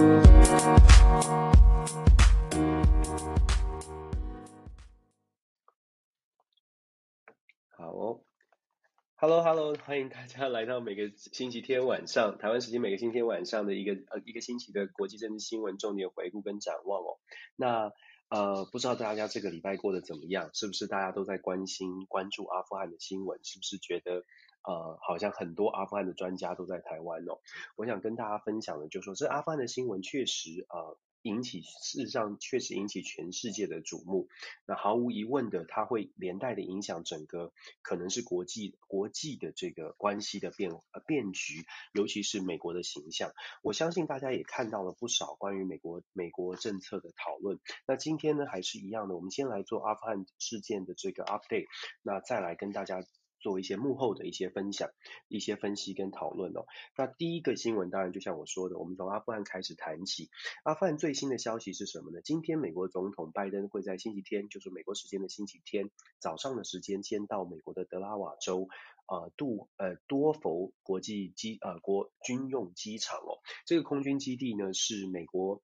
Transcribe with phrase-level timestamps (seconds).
[0.00, 0.06] 好
[7.92, 8.22] 哦
[9.16, 17.18] ，Hello Hello， 欢迎大家来到每个星期天晚上，台湾时间每个星期天晚上的一个呃一个星期的国际政治新闻重点回顾跟展望哦。
[17.56, 17.92] 那
[18.30, 20.48] 呃不知道大家这个礼拜过得怎么样？
[20.54, 23.38] 是不是大家都在关心关注阿富汗的新闻？
[23.44, 24.24] 是不是觉得？
[24.62, 27.38] 呃，好像很多阿富汗的专家都在台湾哦。
[27.76, 34.28] 我想跟大家分享的，就是说这阿富汗的新闻确实呃引起，事实上确实引起全世界的瞩目。
[34.66, 43.32] 那毫无疑问的，它会连带的影响整个可能是国际国际的这个关系的变呃变局，尤其是美国的形象。
[43.62, 47.60] 我相信大家也看到了不少关于美国美国政策的讨论。
[47.86, 51.66] 那今天呢，还是一样的，我们先来做阿富汗事件的这个 update，
[52.02, 53.02] 那再来跟大家。
[53.40, 54.90] 做一些幕后的一些分享、
[55.28, 56.66] 一些分析跟讨论哦。
[56.96, 60.30] 那第一个新闻当然就像我说的，我们从阿富汗开始谈起。
[60.62, 62.20] 阿富汗最新的消息是什么呢？
[62.22, 68.68] 今天美国总统拜登会在星期天，就是美国时间的星期天早上的时间，先到美国的德拉瓦州
[69.08, 73.40] 呃杜呃多佛国际机呃国军用机场哦。
[73.66, 75.62] 这个空军基地呢是美国。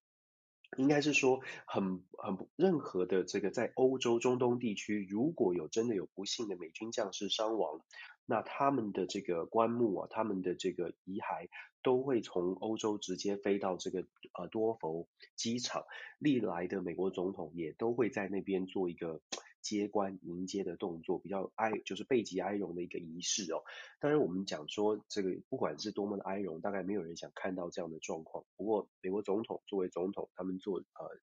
[0.76, 7.80] 应该是说很很不任何的这个在欧洲中东地区，如果有真的有不幸的美军将士伤亡，
[8.26, 11.48] 那他们的这个棺木啊，他们的这个遗骸
[11.82, 14.06] 都会从欧洲直接飞到这个
[14.38, 15.84] 呃多佛机场，
[16.18, 19.20] 历来的美国总统也都会在那边做一个。
[19.66, 23.64] 接官迎接的动作比较哀，就是备极哀荣的一个仪式哦。
[23.98, 28.44] 当然，我们讲说这个不管是多么的哀荣，大概没有人想看到这样的状况。
[28.56, 31.20] 不过，美国总统作为总统，他们做呃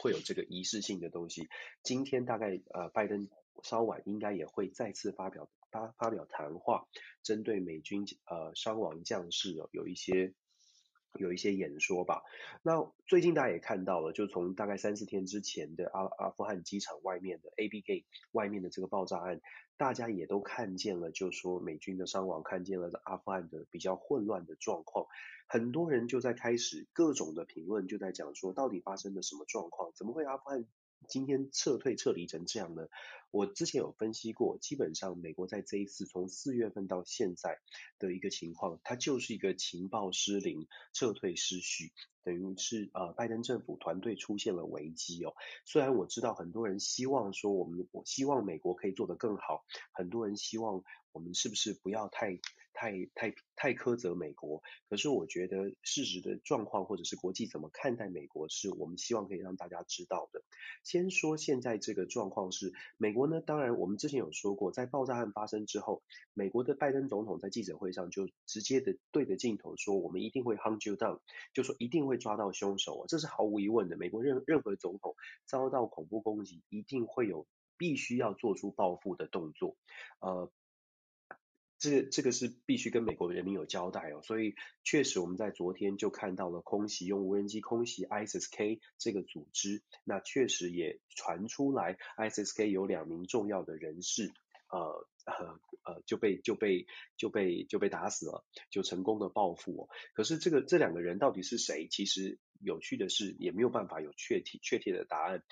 [0.00, 1.48] 会有这个仪式性的东西。
[1.82, 3.28] 今天大概呃拜登
[3.64, 6.86] 稍晚应该也会再次发表发发表谈话，
[7.24, 10.34] 针对美军呃伤亡将士哦有一些。
[11.18, 12.22] 有一些演说吧。
[12.62, 19.40] 那最近大家也看到了，就从大概三四天之前的阿阿富汗机场外面的 AB Gate 外面的这个爆炸案，
[19.76, 25.06] 大家也都看见了，就说美军的伤亡，看见了阿富汗的比较混乱的状况。
[25.46, 29.92] 很多人就在开始各种的评论，就在讲说，到底发生了什么状况？
[29.94, 30.64] 怎么会阿富汗
[31.08, 32.88] 今天撤退撤离成这样呢？
[33.30, 37.58] 我之前有分析过，基本上美国在这一次从四月份到现在
[37.98, 41.92] 的一个情况，它就是一个情报失灵、撤退失序，
[42.24, 45.32] 等于是呃拜登政府团队出现了危机哦。
[45.64, 52.38] 虽然我知道很多人希望说我们，我希望美国可以做得更好，很多人希望我们是不是不要太。
[52.74, 60.42] 太太太苛责美国，可是我觉得事实的状况或者是国际怎么看待美国，是我们希望可以让大家知道的。
[60.82, 66.02] 先说现在这个状况是，美国呢，当然我们之前有说过，在爆炸案发生之后，
[66.32, 71.20] 美国的拜登总统在记者会上就直接的对着镜头说，我们一定会 hunt you down，
[71.52, 73.98] 就说一定会抓到凶手，这是毫无疑问的。
[73.98, 75.14] 美国任任何总统
[75.44, 77.46] 遭到恐怖攻击，一定会有
[77.76, 79.76] 必须要做出报复的动作，
[80.20, 80.50] 呃。
[81.82, 84.54] 这这个是必须跟美国人民有交代哦，所以
[84.84, 94.30] 确实我们在昨天就看到了空袭用无人机空袭 ISIS-K 这个组织，那确实也传出来 ISIS-K 有两名重要的人士，
[94.70, 99.88] 呃呃呃就被就被就被就被打死了，就成功的报复哦。
[100.14, 101.88] 可是这个这两个人到底是谁？
[101.90, 105.42] 其实有趣的是也没有办法有确体确切的答案。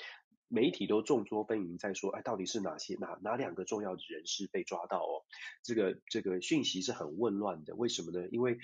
[0.53, 5.23] 媒体都众说纷纭，在说，哎，到底是哪些哪哪两个重要的人士被抓到哦？
[5.63, 8.27] 这个这个讯息是很混乱的，为什么呢？
[8.33, 8.59] 因为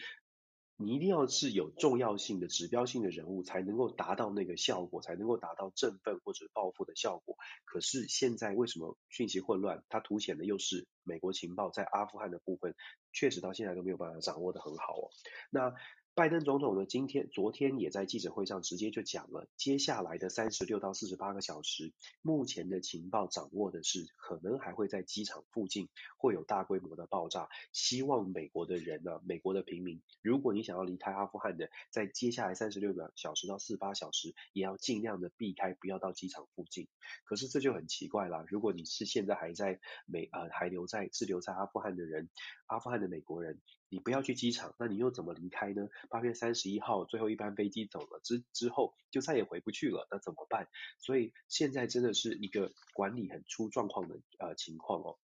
[0.76, 7.36] 你一定要是有重要性的、指标性的人物，才能够达到那个效果，才能够达到振奋或者报复的效果。
[7.64, 9.84] 可是现在为什么讯息混乱？
[9.88, 12.74] 它凸显的又是美国情报在阿富汗的部分，
[13.12, 15.10] 确实到现在都没有办法掌握得很好哦。
[15.50, 15.72] 那。
[16.16, 27.50] 拜登总统呢，今天、昨天也在记者会上直接就讲了，接下来的三十六到四十八个小时，目前的情报掌握的是，可能还会在机场附近会有大规模的爆炸。
[27.70, 36.88] 希望美国的人呢，美国的平民，如果你想要离开阿富汗的，在接下来三十六个小时到四十八小时，也要尽量的避开，不要到机场附近。
[37.26, 42.30] 可是这就很奇怪啦，如果你是现在还在美呃还留在滞留在阿富汗的人，
[42.68, 43.60] 阿富汗的美国人。
[43.88, 45.88] 你不要去机场，那你又怎么离开呢？
[46.10, 50.68] 八月三十一号最后一班飞机走了之之后，就再也回不去了，那怎么办？
[50.98, 55.18] 所以现在真的是一个管理很出状况的呃情况哦。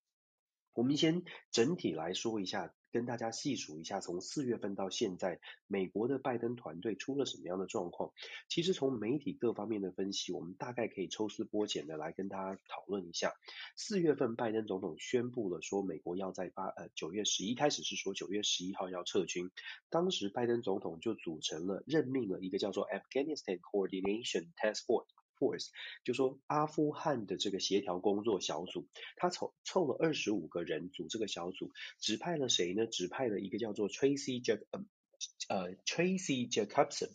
[0.75, 8.13] 我们先整体来说一下跟大家细数一下，从四月份到现在，美国的拜登团队出了什么样的状况？
[8.49, 13.33] 其实从媒体各方面的分析，我们大概可以抽丝剥茧的来跟大家讨论一下。
[13.75, 19.51] 四月份，拜登总统宣布了说，美国要在八呃九月十一开始是说九月十一号要撤军，
[19.89, 25.07] 当时拜登总统就组成了任命了一个叫做 Afghanistan Coordination Task Force。
[25.43, 25.71] Force
[26.05, 28.87] 就说阿富汗的这个协调工作小组，
[29.17, 32.87] 他凑凑了二十五个人组这个小组，指派了谁呢？
[32.87, 34.85] 指派了一个叫做 Tracy Jack 呃
[35.49, 37.11] 呃 Tracy Jacobson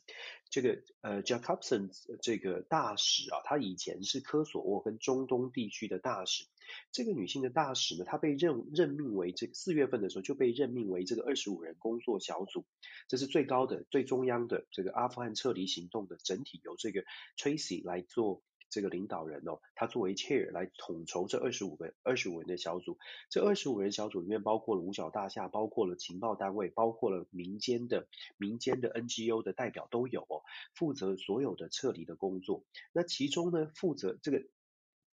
[0.49, 1.89] 这个呃 Jacobson
[2.21, 6.45] 这个大使啊，他以前是科索沃跟中东地区的大使。
[6.91, 12.65] 这个女性的大使呢，她被任任命为这四月份的时候就被任命为这个二十五人工作小组，
[13.07, 17.03] 这是最高的、最中央的这个阿富汗撤离行动的整体由这个
[17.37, 22.97] Tracy 来做这个领导人哦，她作为 chair 来统筹这二十五个二十五人的小组。
[23.29, 30.43] 这二十五人小组里面包括了五角大厦，包括了情报单位，包括了民间的民间的 NGO 的代表都有哦，
[30.75, 32.65] 负责所有的撤离的工作。
[32.91, 34.43] 那其中呢，负责这个。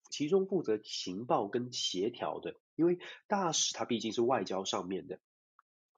[0.09, 5.19] 其中负责情报跟协调的，因为大使他毕竟是外交上面的，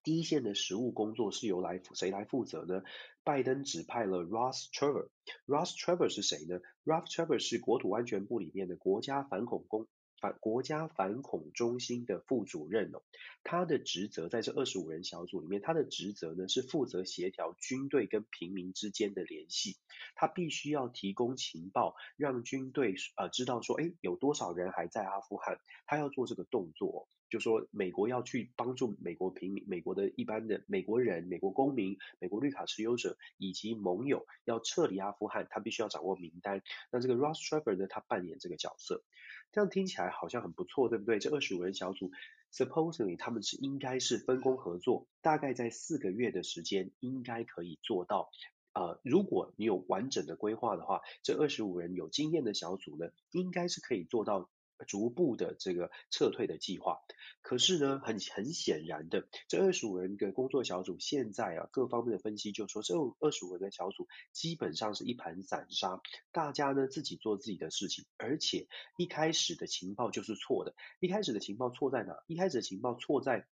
[0.04, 2.82] 第一线的实务工作是由来谁来负责呢？
[3.24, 5.10] 拜登指派了 Ross Trevor。
[5.46, 9.88] Ross Trevor 是谁呢？Ross Trevor 是国土安全部里面的国家反恐工。
[10.20, 13.02] 反国家反恐中心的副主任哦，
[13.44, 19.78] 他的职责在这二十五人小组里面，他的职责呢是负责协调军队跟平民之间的联系，
[20.16, 36.62] 他必须要提供情报，让军队呃知道说，诶有多少人还在阿富汗，他要做这个动作，就说美国要去帮助美国平民、美国的一般的美国人、美国公民、美国绿卡持有者以及盟友要撤离阿富汗，他必须要掌握名单。
[36.92, 39.04] 那这个 Ross Trevor 呢，他扮演这个角色。
[39.52, 41.20] 这样听起来好像很不错，对不对？
[41.20, 42.12] 这二十五人小组
[42.52, 48.30] ，supposedly 他们是应该是分工合作，大概在四个月的时间应该可以做到。
[48.74, 54.50] 呃，如果你有完整的规划的话，这二十五人有经验的小组呢，应该是可以做到。
[54.86, 57.00] 逐步的这个撤退的计划，
[57.42, 66.02] 可是呢，很很显然的，这二十五人的工作小组现在啊，各方面的分析就说，这二十五人的小组基本上是一盘散沙，
[66.32, 72.24] 大家呢自己做自己的事情，而且一开始的情报就是错的，一开始的情报错在哪？
[72.28, 73.48] 一开始的情报错在。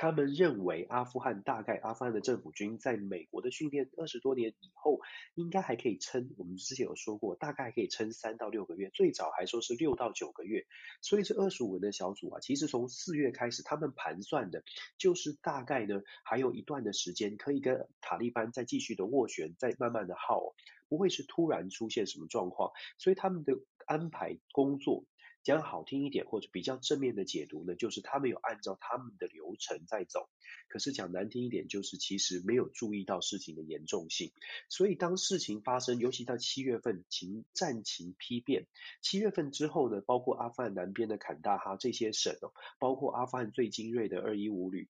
[0.00, 4.98] 他们认为阿富汗大概阿富汗的政府军在美国的训练二十多年以后，
[5.34, 6.30] 应该还可以撑。
[6.38, 10.64] 我们之前有说过，大概可以撑三到六个月，最早还说是六到九个月。
[11.02, 14.64] 所以这二十五人的小组啊，其实从四月开始，他们盘算的
[14.96, 20.54] 就是大概呢还有一段的时间可以跟塔利班再继续的斡旋，再慢慢的耗，
[20.88, 22.72] 不会是突然出现什么状况。
[22.96, 23.52] 所以他们的
[23.84, 25.04] 安排工作。
[25.42, 30.28] 讲好听一点，或者比较正面的解读呢，就是他们有按照他们的流程在走。
[30.68, 34.32] 可是讲难听一点，就是其实没有注意到事情的严重性。
[34.68, 38.66] 所以当事情发生，尤其到七月份情战情批变，
[39.00, 44.88] 七月份之后呢，包括阿富汗南边的坎大哈这些省哦，包括阿富汗最精锐的二一五旅。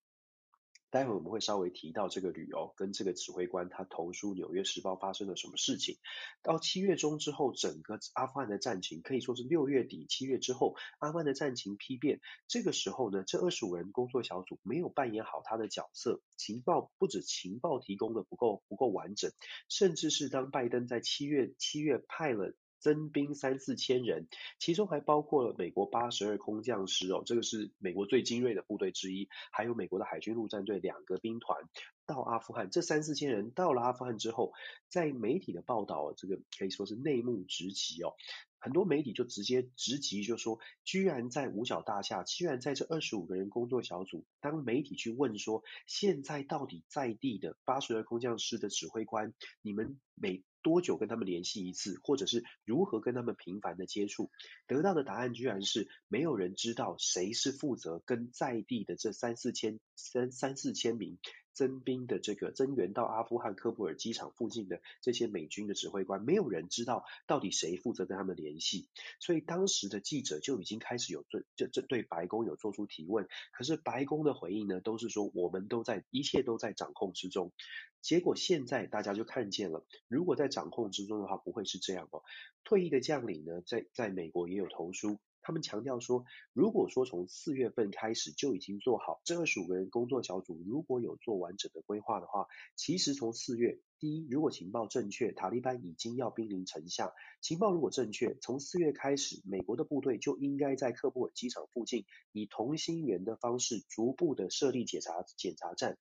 [0.90, 5.98] 待会我们会稍微提到这个旅游跟这个指挥官他投书《纽约时报》发生了什么事情。
[6.42, 12.20] 到七月中之后，整个阿富汗的战情可以说是六月底七月之后，阿富汗的战情丕变。
[12.48, 19.30] 这个时候呢，这二十五人工作小组没有扮演好他的角色，情报不止情报提供的不够不够完整，
[19.68, 22.52] 甚至是当拜登在七月七月派了。
[22.80, 24.26] 增兵三四千人，
[24.58, 31.68] 其中还包括了美国八十二空降师哦，这个是美国最精锐的部队之一，还有美国的海军陆战队两个兵团
[32.06, 32.70] 到阿富汗。
[32.70, 34.52] 这三四千人到了阿富汗之后，
[34.88, 38.14] 在媒体的报道，这个可以说是内幕直击哦。
[38.62, 49.32] 很多媒体就直接直击，就说居然在五角大厦，居然在这二十五个人工作小组，当媒体去问说，现在到底在地的八十二空降师的指挥官，
[49.62, 54.30] 你们每多久跟他们联系一次，或者是如何跟他们频繁的接触，
[54.66, 61.18] 得到的答案居然是没有人知道谁是负责跟在地的这三四千三三四千名。
[61.52, 68.88] 增兵的这个增援到阿富汗喀布尔机场附近的这些美军的指挥官，没有人知道到底谁负责跟他们联系，
[69.18, 77.52] 所以当时的记者就已经开始有对这这对白宫有做出提问，可是白宫的回应呢，都是说我们都在一切都在掌控之中。
[78.00, 82.22] 结果现在大家就看见了，如果在掌控之中的话，不会是这样哦。
[82.64, 105.98] 退役的将领呢，在在美国也有投书，他们强调说，如果说从四月份开始就已经做好这二十五个人工作小组，如果有做完整的规划的话，其实从四月，第一，如果情报正确，塔利班已经要兵临城下；情报如果正确，从四月开始，美国的部队就应该在喀布尔机场附近，以同心圆的方式，逐步的设立检查检查站。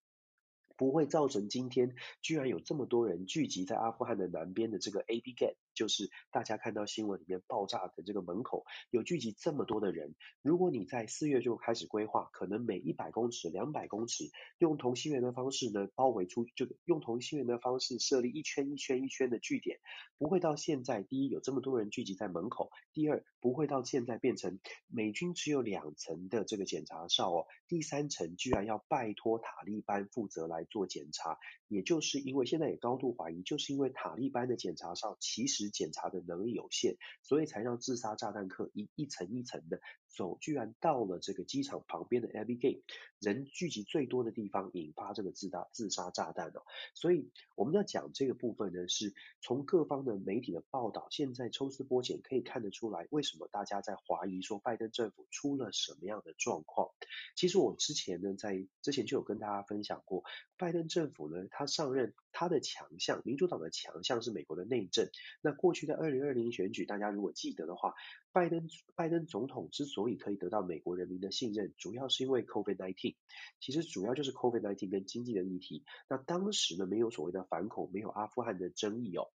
[0.78, 10.14] 不会造成今天居然有这么多人聚集在阿富汗的南边的这个 AB Gate，就是大家看到新闻里面爆炸的这个门口，有聚集这么多的人。
[10.42, 19.80] 如果你在四月就开始规划，可能每一百公尺、两百公尺，用同心圆的方式呢包围出，就用同心圆的方式设立一圈一圈一圈的据点，
[20.20, 30.66] 不会到现在第一有这么多人聚集在门口，第二不会到现在变成美军只有两层的这个检查哨哦，第三层居然要拜托塔利班负责来。
[30.70, 42.82] 做检查，也就是因为现在也高度怀疑，就是因为塔利班的检查哨其实检查的能力有限，所以才让自杀炸弹客一一层一层的走，居然到了这个机场旁边的 Abbey Gate
[43.20, 46.62] 人聚集最多的地方，引发这个自大自杀炸弹哦。
[46.94, 56.90] 所以我们要讲这个部分呢，是从各方的媒体的报道，现在抽丝剥茧可以看得出来，为什么大家在怀疑说拜登政府出了什么样的状况？
[57.36, 60.24] 其实我之前呢，在之前就有跟大家分享过。
[60.58, 65.10] 拜登政府呢，他上任，他的强项，民主党的强项是美国的内政。
[65.42, 67.94] 那过去的二零二零选举，大家如果记得的话，
[68.32, 73.16] 拜登拜登总统之所以可以得到美国人民的信任，主要是因为 COVID-19。
[73.60, 75.84] 其实主要就是 COVID-19 跟经济的议题。
[76.08, 79.32] 那当时呢，没有所谓的反恐，没有阿富汗的争议哦，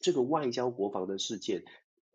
[0.00, 1.64] 这个外交国防的事件。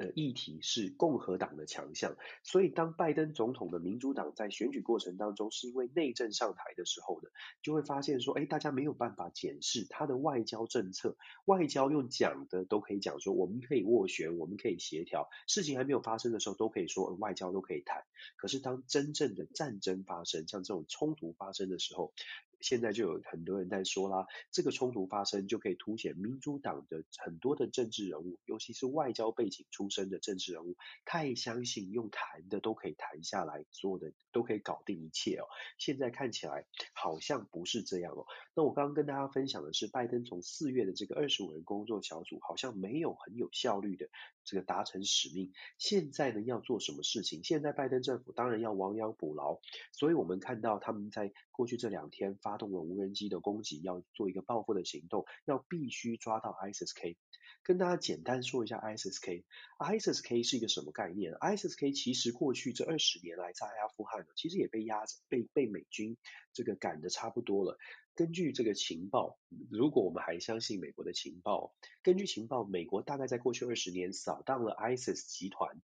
[0.05, 7.29] 的议题是共和党的强项，所以当拜登总统的民主党在选举过程当中是因为内政上台的时候呢，
[7.61, 18.03] 就会发现说，哎，大家没有办法检视他的外交政策，外交用讲的都可以讲说，我们可以斡旋，我们可以协调，事情还没有发生的时候都可以说外交都可以谈，
[18.35, 22.13] 可是当真正的战争发生，像这种冲突发生的时候，
[22.61, 30.75] 现在就有很多人在说啦，这个冲突发生就可以凸显民主党的很多的政治人物，尤其是外交背景出身的政治人物，
[31.05, 35.45] 太相信用谈的都可以谈下来，所有的都可以搞定一切哦。
[35.77, 38.25] 现在看起来好像不是这样哦。
[38.53, 44.09] 那我刚刚跟大家分享的是，拜登从四月的这个二十五人工作小组，好像没有很有效率的
[44.45, 45.51] 这个达成使命。
[45.77, 47.43] 现在呢，要做什么事情？
[47.43, 49.59] 现在拜登政府当然要亡羊补牢，
[49.91, 52.61] 所以我们看到他们在过去这两天发。
[52.61, 57.17] 动了无人机的攻击，要做一个报复的行动，要必须抓到 ISIS-K。
[57.63, 59.45] 跟大家简单说一下 ISIS-K。
[59.79, 66.17] ISIS-K 是一个什么概念？ISIS-K 其实过去这二十年来在阿富汗，其实也被压着，被被美军
[66.53, 67.79] 这个赶得差不多了。
[68.15, 69.39] 根据这个情报，
[69.69, 75.81] 如果我们还相信美国的情报，根据情报，美国大概在过去二十年扫荡了 ISIS 集团。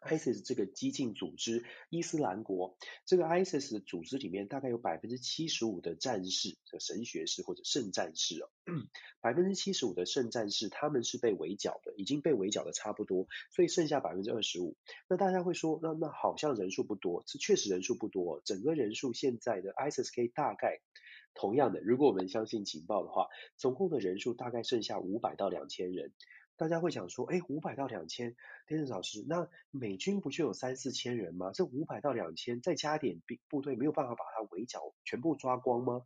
[0.00, 8.48] ISIS 这个激进组织，伊斯兰国这个 ISIS 的组织里面，大概有百分之七十五的战士，神学士或者圣战士哦，
[9.20, 14.76] 百分之七十五的圣战士，他们是被围剿的，已经被围剿的差不多，所以剩下百分之二十五。
[15.08, 20.78] 那大家会说，那那好像人数不多，这确实人数不多，整个人数现在的 ISIS 可以大概
[21.38, 26.12] 同样的，如果我们相信情报的话，总共的人数大概剩下五百到两千人。
[26.56, 28.34] 大家会想说，哎，五百到两千，
[28.66, 31.52] 天使老师，那美军不就有三四千人吗？
[31.54, 36.02] 这五百到两千，再加点兵部队，没有办法把它围剿，全部抓光吗？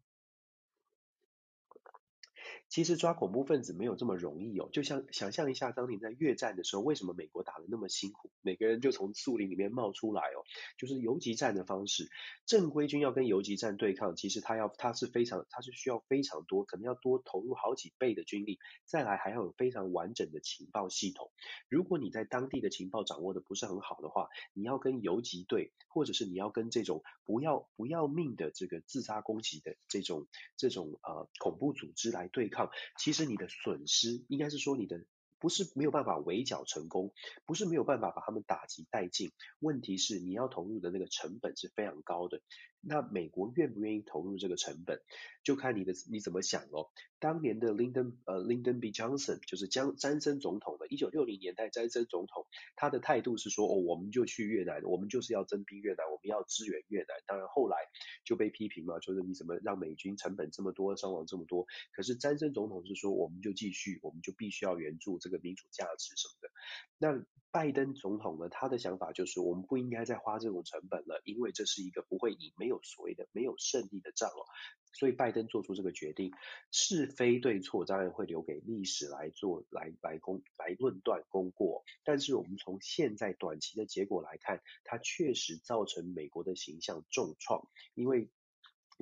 [2.72, 8.30] 其实抓恐怖分子没有这么容易哦，就像想象一下，当年在越战的时候，为什么美国打得那么辛苦？
[8.40, 10.40] 每个人就从树林里面冒出来哦，
[10.78, 12.08] 就是游击战的方式。
[12.46, 21.30] 正规军要跟游击战对抗，其实他要他是非常他是需要非常多，可能要多投入好几倍的军力，再来还要有非常完整的情报系统。
[21.68, 30.26] 如果你在当地的情报掌握的不是很好的话，你要跟游击队，或者是你要跟这种不要不要命的这个自杀攻击的这种
[30.56, 32.61] 这种呃恐怖组织来对抗。
[32.98, 35.04] 其实你的损失应该是说你的
[35.38, 37.12] 不是没有办法围剿成功，
[37.46, 42.40] 不是没有办法把他们打击殆尽，问题是你要投入的那个成本是非常高的。
[42.84, 45.00] 那美国愿不愿意投入这个成本，
[45.44, 46.90] 就看你的你怎么想哦。
[47.20, 57.08] 当年的 Lyndon 呃 Lyndon B Johnson 就是江詹森总统的，一九六零年代詹森总统，他的态度是说哦，我们就去越南，我们就是要征兵越南，我们要支援越南。
[57.26, 57.76] 当然后来
[58.24, 61.66] 就被批评嘛，就是你怎么让美军成本这么多，伤亡这么多？
[61.92, 66.50] 可是詹森总统是说，我们就继续，我们就必须要援助这个民主价值什么的。
[66.98, 74.48] 那拜登总统呢，他的想法就是我们不应该再花这种成本了，因为这是一个不会赢，没有所谓的没有胜利的仗哦。
[74.94, 76.32] 所以拜登做出这个决定，
[76.70, 81.84] 是非对错当然会留给历史来做来来公来论断功过。
[82.04, 88.30] 但是我们从现在短期的结果来看，它确实造成美国的形象重创，因为。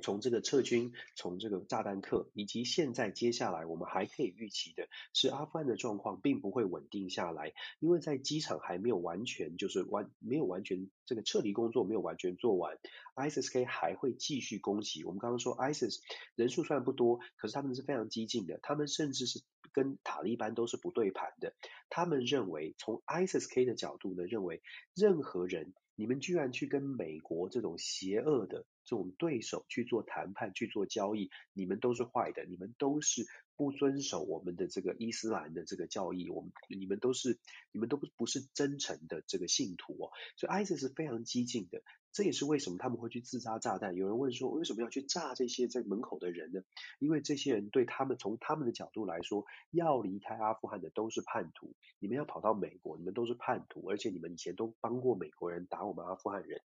[0.01, 12.77] 从这个撤军，从这个炸弹客，以及现在接下来我们还可以预期的是，阿富汗的状况并不会稳定下来，因为在机场还没有完全就是完没有完全这个撤离工作没有完全做完
[13.15, 15.03] ，ISIS-K 还会继续攻击。
[15.03, 15.99] 我们刚刚说 ISIS
[16.35, 21.53] 人数虽然不多，可是他们是非常激进的，他们甚至是跟塔利班都是不对盘的。
[21.89, 24.61] 他们认为从 ISIS-K 的角度呢，认为
[24.95, 25.73] 任何人。
[25.93, 37.39] 你们居然去跟美国这种邪恶的这种对手去做谈判、去做交易，你们都是坏的，你们都是不遵守我们的这个伊斯兰的这个教义，我们你们都是
[37.71, 41.81] 你们都不不是真诚的这个信徒哦，所以 ISIS 是非常激进的。
[42.13, 43.95] 这也是为什么他们会去自杀炸弹。
[43.95, 46.61] 有人问说，为什么要去炸这些在门口的人呢？
[46.99, 51.73] 因为这些人对他们从他们的角度来说，要离开阿富汗的都是叛徒。
[51.99, 56.61] 你们要跑到美国，你们都是叛徒，而且你们以前都帮过美国人打我们阿富汗人。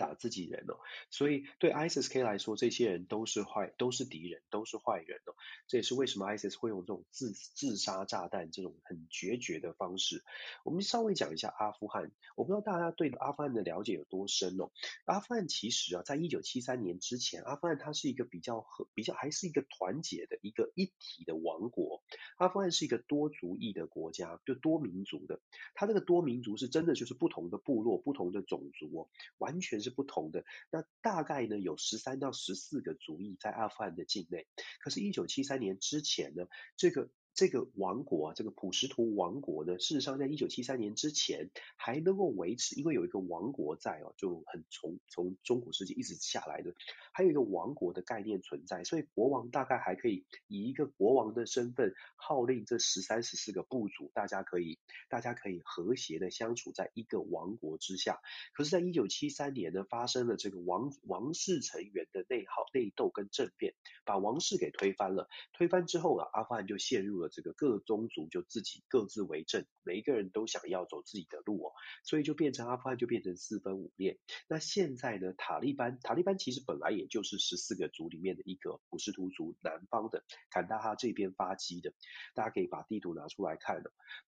[0.00, 0.80] 打自己人哦，
[1.10, 5.36] 所以对 ISIS-K 来说，这些人都是坏，都是敌人，都是坏人哦。
[5.68, 10.24] 这也是为什么 ISIS 会用这种自自杀炸弹这种很决绝的方式。
[10.64, 14.70] 我们稍微讲一下阿富汗，我不知道大家对阿富汗的了解有多深哦。
[15.04, 22.02] 阿富汗其实啊，在一九七三年之前，阿富汗它是一个比较和比较还是一个团结的一个一体的王国。
[22.38, 25.40] 阿富汗是一个多族裔的国家，就多民族的。
[25.74, 29.89] 它这个多民族是真的就是不同的部落、不同的种族哦，完全是。
[29.90, 34.46] 不同的，那大概呢，有十三到十四个族裔在阿富汗的境内，
[34.80, 37.10] 可是，一九七三年之前呢，这个。
[37.32, 46.74] 这个王国啊，这个普什图王国呢，事实上在一九七三年之前还能够维持，因为有一个王国在哦，就很从从中古世纪一直下来的，
[47.20, 54.78] 还有一个王国的概念存在，所以国王大概还可以以一个国王的身份号令这十三十四个部族，大家可以
[55.10, 58.20] 大家可以和谐的相处在一个王国之下。
[58.54, 63.74] 可是，在一九七三年呢，发生了这个王王室成员的内耗、内斗跟政变，
[64.06, 65.28] 把王室给推翻了。
[65.52, 67.28] 推翻之后啊，阿富汗就陷入了。
[67.28, 71.72] 这个各宗族就自己各自为政，每一个人都想要走自己的路哦，
[72.02, 74.18] 所以就变成阿富汗就变成四分五裂。
[74.48, 81.92] 那现在呢，塔利班，塔利班其实本来也就是十四个族里面的一个普什图族南方的坎大哈这边发迹的，
[82.34, 83.92] 大家可以把地图拿出来看了。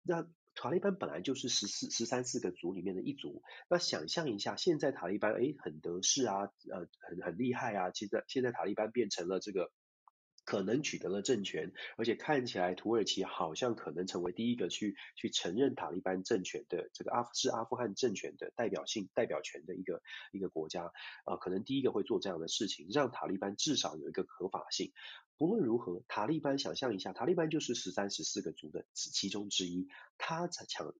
[0.02, 9.70] 那塔利班本来就是十四十三四个族里面的一族，那想象一下，现在塔利班哎很得势啊，呃很很厉害啊，其实现在塔利班变成了这个。
[10.50, 24.91] 可能取得了政权，而且看起来土耳其好像可能成为第一个去去承认塔利班政权的这个阿是阿富汗政权的代表性代表权的一个一个国家啊、呃，可能第一个会做这样的事情，让塔利班至少有一个合法性。
[25.39, 29.86] 不论如何，塔利班想象一下，塔利班就是十三十四个族的其中之一，
[30.19, 30.93] 他才抢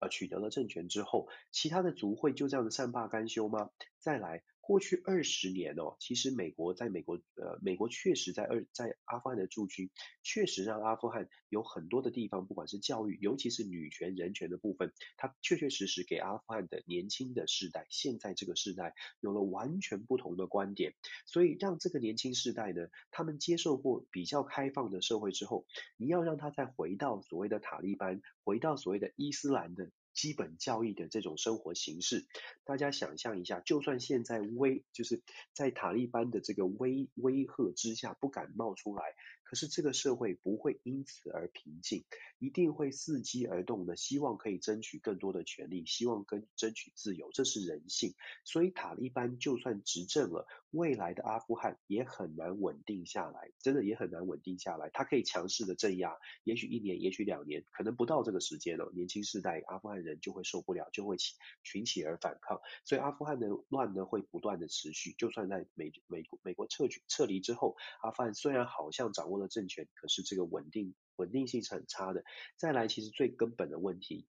[0.00, 3.70] 呃取得了政权之后，其他的族会就这样的善罢甘休吗？
[3.98, 4.42] 再来。
[4.68, 9.88] 过去二十年哦，其实美国在美国呃，美国确实在二在阿富汗的驻军，
[10.22, 20.92] 确实让阿富汗有很多的地方，不管是教育，尤其是女权人权的部分，它确确实实给阿富汗的年轻的世代，现在这个世代有了完全不同的观点，
[21.24, 25.64] 所以让这个年轻世代呢，他们接受过比较开放的社会之后，
[25.96, 29.90] 你要让他再回到所谓的塔利班，回到所谓的伊斯兰的。
[30.18, 32.26] 基本教育的这种生活形式，
[32.64, 39.14] 大家想象一下，就算现在威就是在塔利班的这个威威吓之下不敢冒出来，
[39.48, 42.04] 可是这个社会不会因此而平静，
[42.38, 48.12] 一定会伺机而动的，希望可以争取更多的权利，希望跟争取自由，这是人性。
[48.44, 54.90] 所以塔利班就算执政了，未来的阿富汗也很难稳定下来，真的也很难稳定下来。
[54.92, 58.90] 他可以强势的镇压，也许一年，也许两年，可能不到这个时间了。
[58.92, 60.08] 年轻世代阿富汗人。
[60.08, 65.12] 人就会受不了，就会起群起而反抗，所以阿富汗的乱呢会不断的持续。
[65.18, 72.24] 就算在美美国美国撤去撤离之后，阿富汗虽然好像掌握了政权，可是这个稳定稳定性是很差的。
[72.56, 74.26] 再来，其实最根本的问题，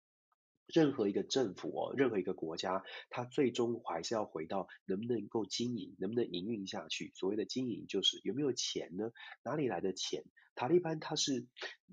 [0.67, 7.11] 任何一个政府哦，任何一个国家，它最终还是要回到能不能够经营，能不能营运下去。
[7.15, 9.11] 所谓的经营，就是有没有钱呢？
[9.43, 10.23] 哪里来的钱？
[10.55, 11.45] 塔利班他是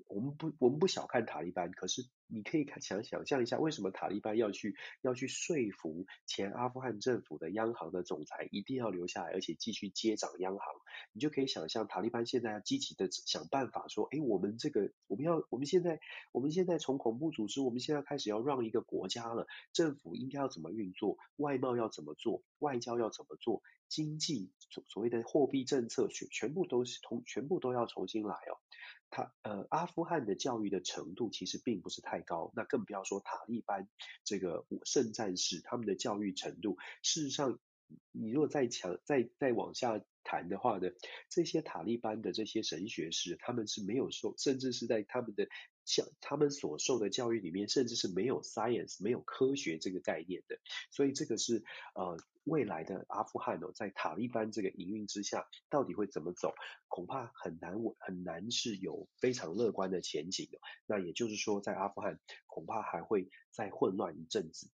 [0.07, 2.09] 我们不我们不小看塔利班，可是。
[2.33, 10.64] 你可以看想想象一下，为什么塔利班要去要去说服前阿富汗政府的央行的总裁一定要留下来，而且继续接掌央行？
[11.12, 15.99] 你就可以想象塔利班现在要积极的想办法说，哎，我们这个我们要我们现在
[16.31, 23.61] 我们现在从恐怖组织，我们现在开始要让一个国家了，政府应该要怎么运作，外贸要怎么做，外交要怎么做？
[23.90, 28.57] 经济所所谓的货币政策全全部都是同全部都要重新来哦。
[29.11, 33.88] 他呃，阿富汗的教育的程度其实并不是太高，那更不要说塔利班
[34.24, 36.79] 这个圣战士他们的教育程度。
[37.03, 37.59] 事实上，
[38.12, 40.90] 你如果再强再再往下谈的话呢，
[41.29, 45.48] 这些塔利班的这些神学士，他们是没有受，甚至是在他们的
[45.90, 50.57] 像他们所受的教育里面，甚至是没有 science 没有科学这个概念的。
[50.90, 52.16] 所以这个是呃。
[52.44, 56.55] 未来的阿富汗哦，在塔利班这个营运之下，到底会怎么走？
[56.88, 60.59] 恐怕很难，很难是有非常乐观的前景的。
[60.87, 64.70] 那也就是说，在阿富汗恐怕还会再混乱一阵子。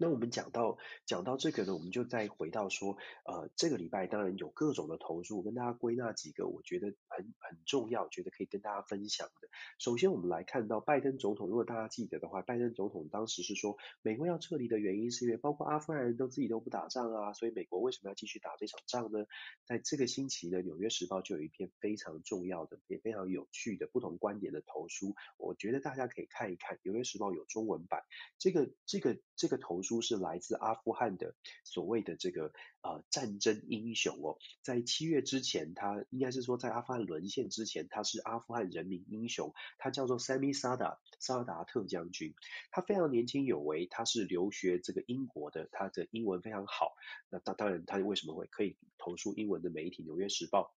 [0.00, 9.48] 那我们讲到讲到这个呢，我们就再回到说，呃，这个礼拜当然有各种的投诉，跟大家归纳几个我觉得很很重要，觉得可以跟大家分享的。
[9.80, 19.26] 首先，我们来看到拜登总统，如果大家记得的话，拜登总统当时是说，美国要撤离的原因是因为包括阿富汗人都自己都不打仗啊，所以美国为什么要继续打这场仗呢？
[19.66, 28.04] 在这个星期呢，《纽约时报》就有一篇非常重要的也非常有趣的不同观点的投书，我觉得大家可以看一看，《纽约时报》有中文版，
[28.38, 29.98] 这个这个这个投书。
[30.08, 42.34] 是来自阿富汗的所谓的这个呃战争英雄哦，在七月之前，他应该是说在阿富汗沦陷之前，他是阿富汗人民英雄，他叫做 Sami Sadr 萨达特将军，
[42.70, 46.94] 他非常年轻有为，他是留学这个英国的，他的英文非常好。
[47.28, 50.74] 那当当然，他为什么会可以投书英文的媒体《纽约时报》？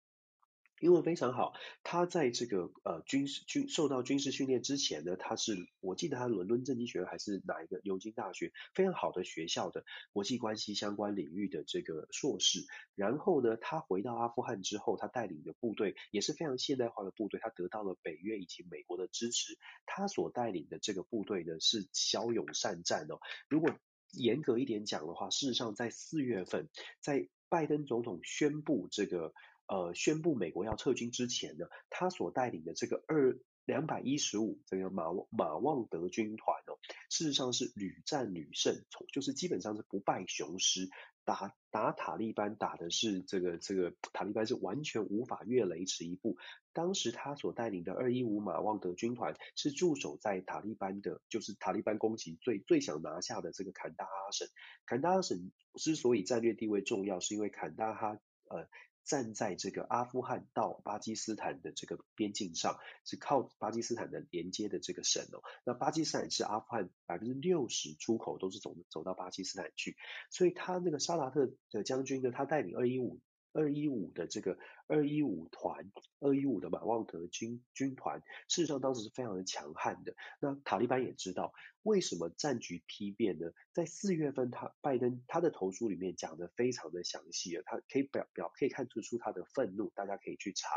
[0.80, 1.52] 英文非常好，
[1.84, 12.60] 他在这个呃军事军受到军事训练之前呢，他是我记得他伦敦政经学院还是哪一个牛津大学非常好的学校的国际关系相关领域的这个硕士。
[12.94, 19.58] 然后呢，他回到阿富汗之后，他带领的部队也是非常现代化的部队，他得到了北约以及美国的支持。
[19.84, 23.20] 他所带领的这个部队呢是骁勇善战哦。
[23.50, 23.70] 如果
[24.12, 29.34] 严格一点讲的话，事实上在四月份，在拜登总统宣布这个。
[29.70, 36.74] 呃，宣布美国要撤军之前呢，他所带领的这个二两百一十五这个马马旺德军团哦，
[37.08, 40.90] 事实上是屡战屡胜，从就是基本上是不败雄师，
[41.24, 46.36] 打打塔利班打的是这个这个塔利班是完全无法越雷池一步。
[46.72, 54.48] 当时他所带领的二一五马旺德军团是驻守在塔利班的，就是塔利班攻击最最想拿下的这个坎大哈省。
[54.84, 58.66] 坎大哈省之所以战略地位重要，是因为坎大哈呃。
[59.10, 65.42] 站在这个阿富汗到巴基斯坦的这个边境上，是靠巴基斯坦的连接的这个省哦。
[65.64, 69.96] 那巴基斯坦是阿富汗百分之六十出口都是走走到巴基斯坦去，
[70.30, 73.18] 所以他那个沙达特的将军呢，他带领二一五。
[73.52, 74.56] 二一五的这个
[74.90, 80.16] 二一五团，二一五的马旺德军军团，事实上当时是非常的强悍的。
[80.40, 81.52] 那塔利班也知道
[81.84, 83.52] 为什么战局丕变呢？
[83.72, 90.68] 在四月份他，拜登他的投书里面讲的非常的详细啊，他可以表表可以看出出他的愤怒，大家可以去查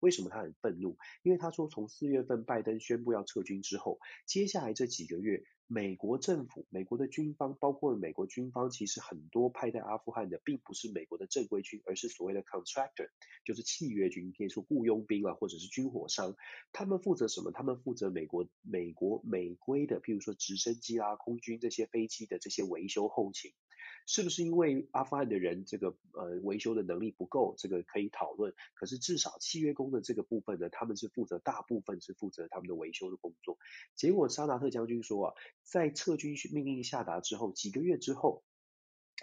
[0.00, 5.42] 为什么他很愤怒，因为他说从四月份拜登宣布要撤军之后，接下来这几个月。
[5.66, 13.08] 美国政府、美国的军方，包括美国军方，其实很多派在阿富汗的，并不是美国的正规军，而是所谓的 contractor，
[13.46, 16.34] 就就是契约军，比如说雇佣兵啊，或者是军火商。
[16.72, 17.52] 他们负责什么？
[17.52, 23.52] 他们负责美国、美国美规的，譬如说直升机啊、空军这些飞机的这些维修后勤。
[24.06, 27.54] 是不是因为阿富汗的人这个呃维修的能力不够？
[27.56, 28.52] 这个可以讨论。
[28.74, 33.56] 可是至少契约工的这个部分呢，他们是负责大部分是负责他们的维修的工作。
[33.94, 38.42] 结果沙达特将军说啊，在撤军命令下达之后，几个月之后，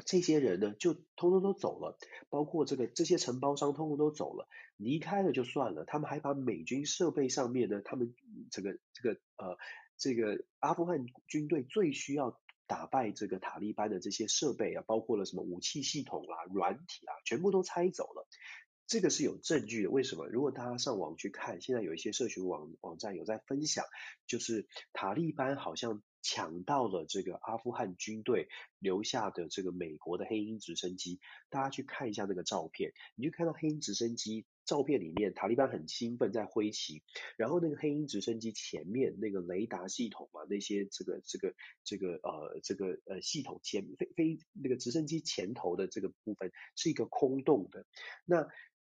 [0.05, 1.97] 这些人呢就通通都走了，
[2.29, 8.13] 包括这个这些承包商通通都走了，离开了就算了，他们还把美军设备上面呢，他们
[8.51, 9.57] 这个这个呃
[9.97, 12.39] 这个阿富汗军队最需要。
[12.67, 18.25] 打败这个塔利班的这些设备啊，包括了什么武器系统啦、啊、软体啊，全部都拆走了。
[18.87, 19.89] 这个是有证据的。
[19.89, 20.25] 为什么？
[20.27, 23.83] 如果大家上网去看，现在有一些社群网网站有在分享，
[24.25, 28.47] 就是塔利班好像抢到了这个阿富汗军队
[28.79, 31.19] 留下的这个美国的黑鹰直升机。
[31.49, 34.45] 大家去看一下那个照片，你就看到黑鹰直升机。
[34.63, 37.01] 照片里面，塔利班很兴奋在挥旗，
[37.35, 47.85] 然后那个黑鹰直升机前面那个雷达系统嘛，那些这个这个这个呃这个呃系统前飞飞那个直升机前头的这个部分是一个空洞的。
[48.23, 48.47] 那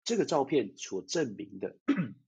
[0.05, 1.77] 这个照片所证明的，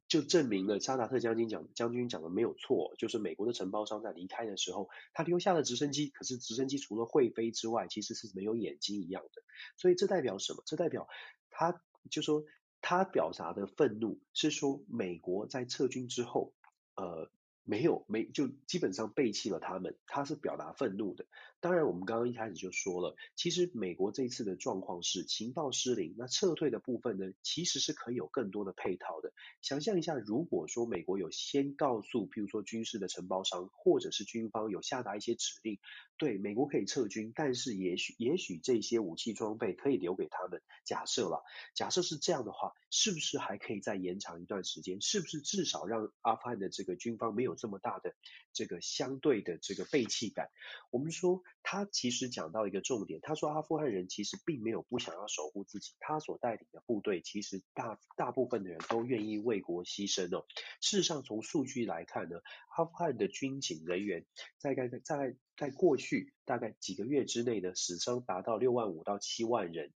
[0.09, 9.43] 就证明了沙达特将军讲将军讲的没有错，就是美国的承包商在离开的时候，他留下了直升机，可是直升机除了会飞之外，其实是没有眼睛一样的。
[9.77, 10.63] 所以这代表什么？
[10.67, 11.09] 这代表
[11.51, 12.45] 他就说。
[12.83, 16.55] 他表达的愤怒是说，美国在撤军之后，
[16.95, 17.29] 呃，
[17.65, 21.27] 没有没就基本上背弃了他们，他是表达愤怒的。
[21.59, 29.33] 当然，我们刚刚一开始就说了，其实美国这次的状况是情报失灵，那撤退的部分呢，其实是可以有更多的配套的。
[29.63, 35.81] 想象一下，如果说美国有先告诉，譬如说军事的承包商，或者是军方有下达一些指令，
[36.19, 40.63] 对，美国可以撤军，但是也许也许这些武器装备可以留给他们。
[40.85, 41.43] 假设了，
[41.75, 45.01] 假设是这样的话，是不是还可以再延长一段时间？
[45.01, 48.15] 是不是至少让阿富汗的这个军方没有这么大的
[48.53, 50.51] 这个相对的这个背弃感？
[50.91, 51.43] 我们说。
[51.63, 60.47] 他其实讲到一个重点，他说阿富汗人其实并没有不想要守护自己，他所带领的部队其实大大部分的人都愿意为国牺牲哦。
[60.81, 62.41] 事实上，从数据来看呢，
[62.77, 64.25] 阿富汗的军警人员
[64.59, 69.93] 在在在在过去大概几个月之内呢，死伤达到六万五到七万人。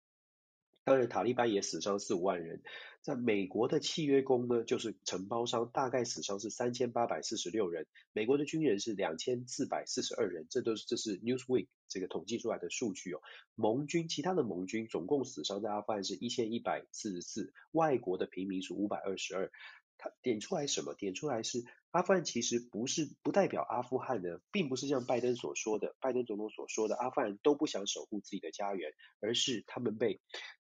[0.88, 2.62] 当然，塔利班也死伤四五万人。
[3.00, 7.86] 在美国的契约工呢，就是承包商，大概死伤是三千八百四十六人。
[8.12, 13.20] 美国的军人是两千四百四十二人，这都是这是 Newsweek 这个统计出来的数据哦。
[13.54, 19.50] 盟军其他的盟军总共死伤在阿富汗是一千一百四十四，外国的平民是五百二十二。
[19.96, 20.94] 他点出来什么？
[20.94, 30.20] 点出来是阿富汗其实不是不代表阿富汗的，并不是像拜登所说的，拜登总统所说的阿富汗都不想守护自己的家园，而是他们被。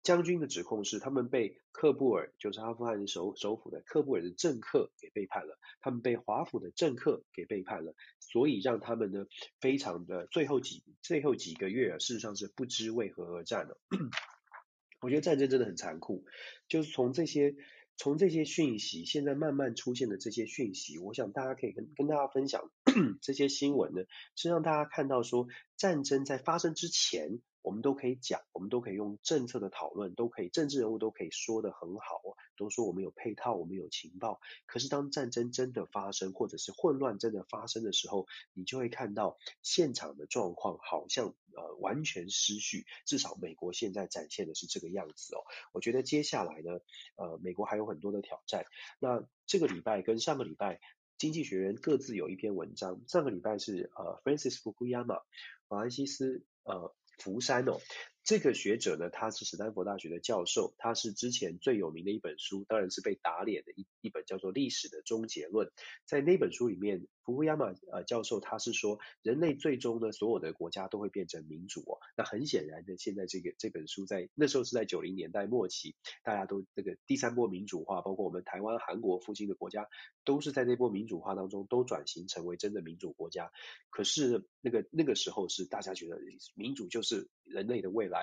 [0.02, 9.26] 将军的指控是，他们被喀布尔，就是阿富汗首首府的喀布尔的政客给背叛了，他们被华府的政客给背叛了，所以让他们呢，
[9.60, 13.78] 非常的最后几最后几个月啊，事实上是不知为何而战了。
[15.02, 16.24] 我觉得战争真的很残酷，
[16.68, 17.54] 就是从这些
[17.96, 22.70] 从这些讯息，现在慢慢出现的这些讯息，我想大家可以跟跟大家分享
[23.20, 24.02] 这些新闻呢，
[24.36, 27.40] 是让大家看到说，战争在发生之前。
[27.68, 32.22] 我们都可以讲，我们都可以用政策的讨论，都可以政治人物都可以说得很好，
[32.56, 34.40] 都说我们有配套，我们有情报。
[34.64, 42.86] 可是当战争真的发生，或者是混乱真的发生的时候，你就会看到现场的状况好像呃完全失序。
[43.04, 45.44] 至少美国现在展现的是这个样子哦。
[45.74, 46.80] 我觉得接下来呢，
[47.16, 48.64] 呃，美国还有很多的挑战。
[48.98, 50.80] 那这个礼拜跟上个礼拜，
[51.18, 53.02] 经济学人各自有一篇文章。
[53.06, 55.20] 上个礼拜是呃，Francis Fukuyama，
[55.68, 56.94] 法兰西斯呃。
[57.18, 57.80] 福山哦，
[58.28, 65.68] 这个学者呢，他是史丹佛大学的教授，他是之前最有名的一本书，当然是被打脸的一一本叫做《历史的终结论》。
[66.04, 71.96] 在那本书里面，福布亚马呃教授他是说，人类最终呢，所有的国家都会变成民主哦。
[72.18, 79.88] 那很显然的，现在这个这本书在那时候是在九零年代末期，大家都这个第三波民主化，包括我们台湾、韩国附近的国家，
[80.26, 83.50] 都是在那波民主化当中都转型成为真的民主国家。
[83.88, 86.20] 可是那个那个时候是大家觉得
[86.54, 87.00] 民主就。
[87.00, 88.17] 是人类的未来，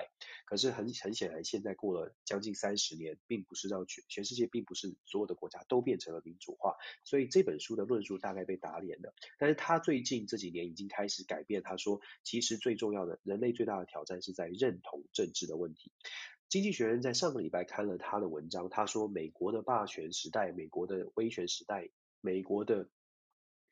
[0.46, 9.14] 可是很很显然，现在过了将近三十年，并不是让全全世界，并不是所有的国家都变成了民主化，所以这本书的论述大概被打脸了。
[9.38, 15.92] 但是他最近这几年已经开始改变，他说，其实最重要的，人类最大的挑战是在认同政治的问题。
[16.50, 21.90] 经济学人在上个礼拜看了他的文章，他说，美国的霸权时代，美国的威权时代，
[22.22, 22.90] 美国的。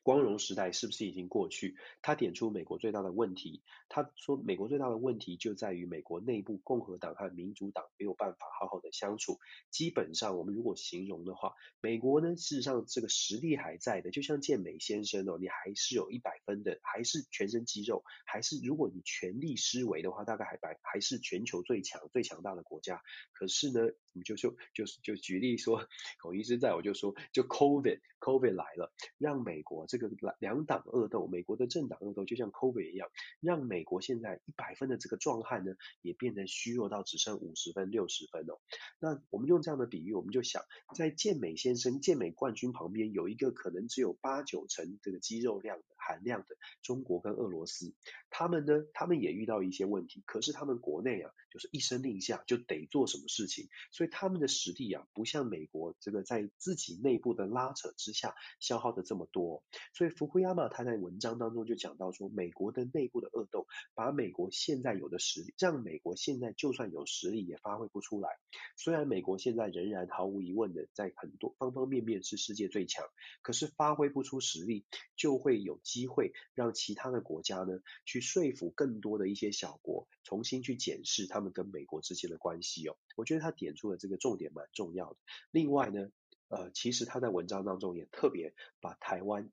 [0.03, 1.75] 光荣时代是不是已经过去？
[2.01, 9.39] 他点出美国最大的问题，他说美国最大的问题就在于美国内部共和党和民主党没有办法好好的相处。
[9.71, 23.01] 基本上，我们如果形容的话，美国呢，事实上这个实力还在的，就像健美先生哦，你还是有一百分的，还是全身肌肉，还是如果你全力施为的话，大概还还还是全球最强最强大的国家。
[23.31, 23.79] 可是呢，
[24.13, 25.87] 我们就说就是就举例说，
[26.21, 29.85] 孔医师在我就说，就 COVID COVID 来了，让美国。
[29.87, 33.09] 这个两党恶斗，美国的政党恶斗就像 COVID 一样，
[33.41, 38.59] 让美国现在一百分的这个壮汉呢，也变得虚弱到只剩五十分、六十分哦。
[38.99, 40.63] 那我们用这样的比喻，我们就想，
[40.95, 47.93] 在健美先生、健美冠军旁边有一个可能只有八九成这个肌肉量的含量的中国跟俄罗斯，
[48.29, 59.63] 他们呢，他们也遇到一些问题，可是他们国内啊，就是一声令下就得做什么事情，所以他们的实力啊，不像美国这个在自己内部的拉扯之下消耗的这么多。
[59.93, 68.29] 所以福库亚马他在文章当中就讲到说，美国的内部的恶斗，把美国现在有的实力，让美国现在就算有实力也发挥不出来。
[68.77, 73.05] 虽然美国现在仍然毫无疑问的在很多方方面面是世界最强，
[73.41, 74.85] 可是发挥不出实力，
[75.15, 82.95] 就会有机会让其他的国家呢，去说服更多的一些小国，重新去检视他们跟美国之间的关系哦。
[83.15, 85.17] 我觉得他点出了这个重点蛮重要的。
[85.51, 86.09] 另外呢。
[86.49, 89.49] 呃，其实他在文章当中也特别把台湾，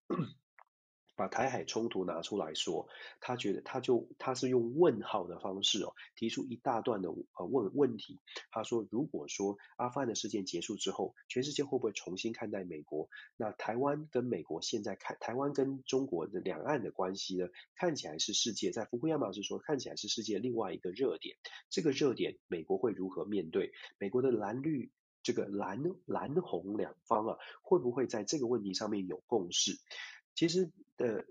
[1.21, 2.89] 把台海冲突拿出来说，
[3.21, 8.19] 他觉得他就他是用问号的方式哦，提出一大段的呃问问题。
[8.51, 13.11] 他说，如果说阿富汗的事件结束之后，全世界会不会重新看待美国？
[13.37, 21.37] 那台湾跟美国现在看台湾跟中国的两岸的关系呢，看起来是世界在福库亚马是说看起来是世界另外一个热点。
[21.69, 23.73] 这个热点美国会如何面对？
[23.99, 24.91] 美国的蓝绿
[25.23, 29.73] 这个蓝蓝红两方啊，会不会在这个问题上面有共识？
[30.41, 31.23] 其实，呃，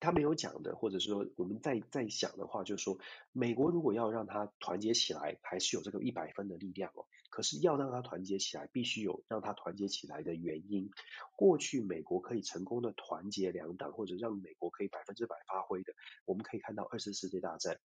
[0.00, 2.98] 他没有讲的，或者说我们在在想的话，就是说，
[3.32, 7.06] 美国如果要让他团结起来，还是有这个一百分的力量哦。
[7.30, 10.90] 可是要让他团结起来，必须有让他团结起来的原因。
[11.36, 15.94] 过去美国可以成功的团结两党，或者让美国可以百分之百发挥的，
[16.26, 17.80] 我们可以看到二次世界大战。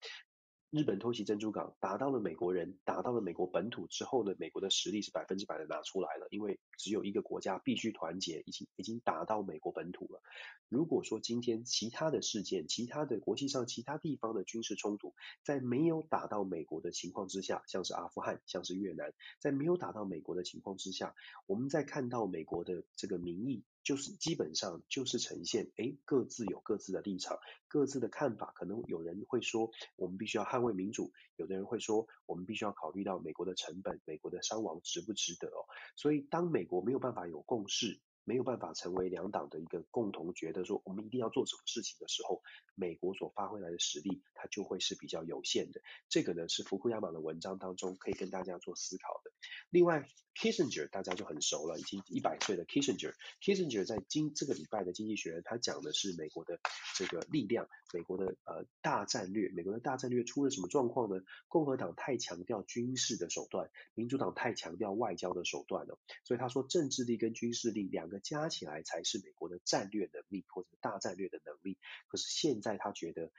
[0.75, 10.21] 日本偷袭珍珠港，打到了美国人，打到了美国本土之后呢，美国的实力是百分之百的拿出来了，因为只有一个国家必须团结，已经已经打到美国本土了。
[10.67, 23.63] 如果说今天其他的事件，其他的国际上其他地方的军事冲突，在没有打到美国的情况之下，像是阿富汗，像是越南，在没有打到美国的情况之下，我们在看到美国的这个民意。
[23.86, 28.52] 就是基本上就是呈现，诶，各自有各自的立场，各自的看法。
[28.56, 35.69] 可能有人会说，我们必须要捍卫民主；有的人会说，我们必须要考虑到美国的成本、美国的伤亡值不值得哦。
[35.95, 38.02] 所以，当美国没有办法有共识。
[38.25, 42.41] 没有办法成为两党的一个共同觉得说我们一定要做什么事情的时候，
[42.75, 45.79] 美国所发挥来的实力它就会是比较有限的。
[46.09, 49.31] 这个呢是福库亚马的文章当中可以跟大家做思考的。
[49.69, 56.59] 另外，Kissinger 大家就很熟了，已经一百岁的 Kissinger，Kissinger 在今这个礼拜的经济学人他讲的是美国的
[56.97, 61.21] 这个力量，美国的呃大战略，美国的大战略出了什么状况呢？
[61.47, 68.14] 共和党太强调军事的手段，民主党太强调外交的手段了，所以他说政治力跟军事力两个。
[68.19, 71.78] 加起来才是美国的战略能力或者大战略的能力。
[72.08, 73.32] 可是现在他觉得，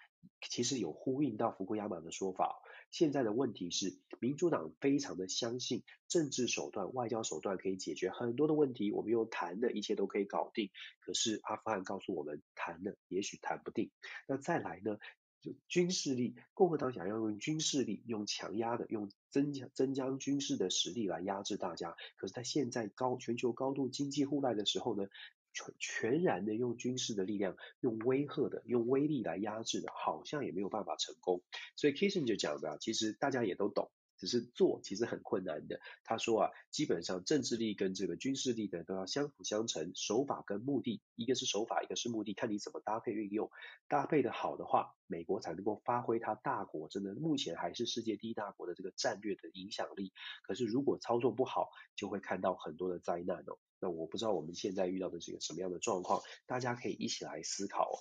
[0.49, 2.63] 其实有呼应到福库亚马的说法。
[2.91, 10.71] 现在的问题是，民主党非常的相信政治手段、外交手段可以解决很多的问题，我们用谈的一切都可以搞定。
[11.01, 13.91] 可是阿富汗告诉我们，谈了也许谈不定。
[14.29, 14.99] 那再来呢？
[15.47, 21.95] 就军事力，共和党想要用军事力，用强压的，用增强增加军事的实力来压制大家。
[22.17, 25.07] 可是，在现在高全球高度经济互赖的时候呢，
[25.53, 31.43] 全全然的用军事的力量，用威吓的，用威力来压制的，好像也没有办法成功。
[31.77, 33.91] 所以 Kissinger 讲的，其实大家也都懂。
[34.19, 35.81] 只是做其实很困难的。
[36.05, 43.51] 他说啊，基本上政治力跟这个军事力的都要相辅相成，手法跟目的，一个是手法，一个是目的，看你怎么搭配运用。
[43.89, 50.13] 搭配的好的话，美国才能够发挥它大国，真的目前还是世界第一大国的这个战略的影响力。
[50.43, 53.59] 可是如果操作不好，就会看到很多的灾难哦。
[53.79, 57.95] 那我不知道我们现在遇到的这个什么样的状况，大家可以一起来思考哦。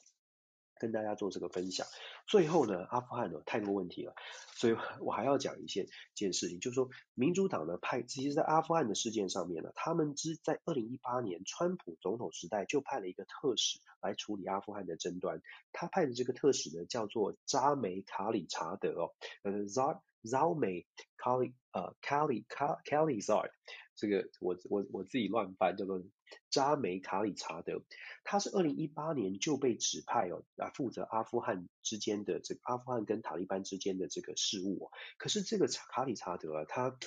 [0.79, 1.87] 跟大家做这个分享。
[2.27, 4.13] 最后呢，阿富汗呢太多问题了，
[4.55, 15.41] 所以我还要讲一件件事情，就是说民主党呢派，其实在阿富汗的事件上面呢，他们之在二零一八年川普总统时代就派了一个特使来处理阿富汗的争端。
[15.71, 19.11] 他派的这个特使呢叫做扎梅卡里查德哦，
[19.43, 20.85] 呃，Zar Zalmay
[21.17, 23.49] Khalil 呃 Khalil Khalilzad
[23.95, 26.01] 这个我我我自己乱翻叫做。
[26.49, 27.81] 扎梅卡里查德，
[28.23, 34.89] 他是二零一八年就被指派哦，来负责阿富汗之间的这个阿富汗跟塔利班之间的这个事务。
[35.17, 36.97] 可是这个卡里查德啊，他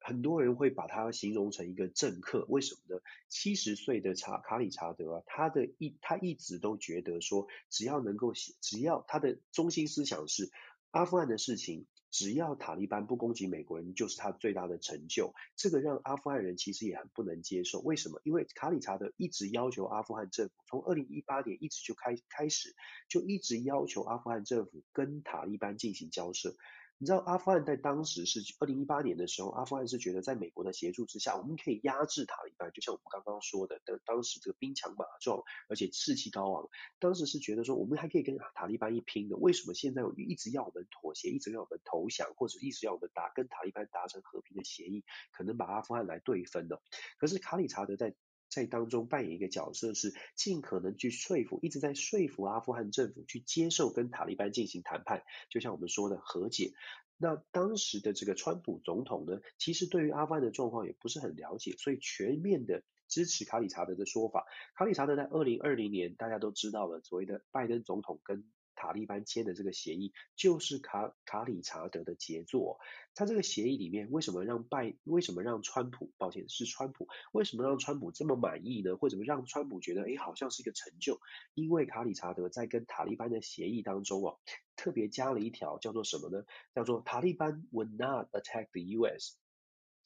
[0.00, 3.02] 很多人会把他形容成一个政客，为什么呢？
[3.28, 10.50] 七十岁的查卡里查德啊，他的一他一直都觉得说，只要能够，只要他的中心思想是
[10.90, 11.86] 阿富汗的事情。
[12.14, 15.34] 只要塔利班不攻击美国人，就是他最大的成就。
[15.56, 17.80] 这个让阿富汗人其实也很不能接受。
[17.80, 18.20] 为什么？
[18.22, 22.76] 因为卡里查德一直要求阿富汗政府，从二零一八年一直就开开始，
[23.08, 26.54] 就一直要求阿富汗政府跟塔利班进行交涉。
[26.98, 36.68] 你知道阿富汗在当时是二零一八年的时候，阿富汗是觉得在美国的协助之下，我们可以压制塔利班，就像我们刚刚说的，的当时这个兵强马壮，而且士气高昂。
[36.98, 39.36] 当时是觉得说我们还可以跟塔利班一拼的。
[39.36, 46.76] 为什么现在一直要我们妥协，一直要我们投降，或者一直要我们打跟塔利班达成和平的协议，可能把阿富汗来对分呢？
[47.18, 48.14] 可是卡里查德在。
[48.54, 56.72] 在当中扮演一个角色是尽可能去说服，一直在说服阿富汗政府去接受跟塔利班进行谈判，就像我们说的和解。
[57.16, 64.44] 那当时的这个川普总统呢，其实对于阿富汗的状况也不是很了解，所以全面的支持卡里查德的说法。
[64.76, 72.78] 卡里查德在二零二零年大家都知道了，所谓的拜登总统跟塔利班签的这个协议，就是卡卡里查德的杰作。
[73.14, 78.96] 他这个协议里面，为什么让拜，为什么让川普，抱歉是川普，为什么让川普这么满意呢？
[79.00, 81.20] 为什么让川普觉得，哎，好像是一个成就？
[81.54, 84.34] 因为卡里查德在跟塔利班的协议当中啊，
[84.74, 86.44] 特别加了一条叫做什么呢？
[86.74, 89.36] 叫做塔利班 would not attack the U.S.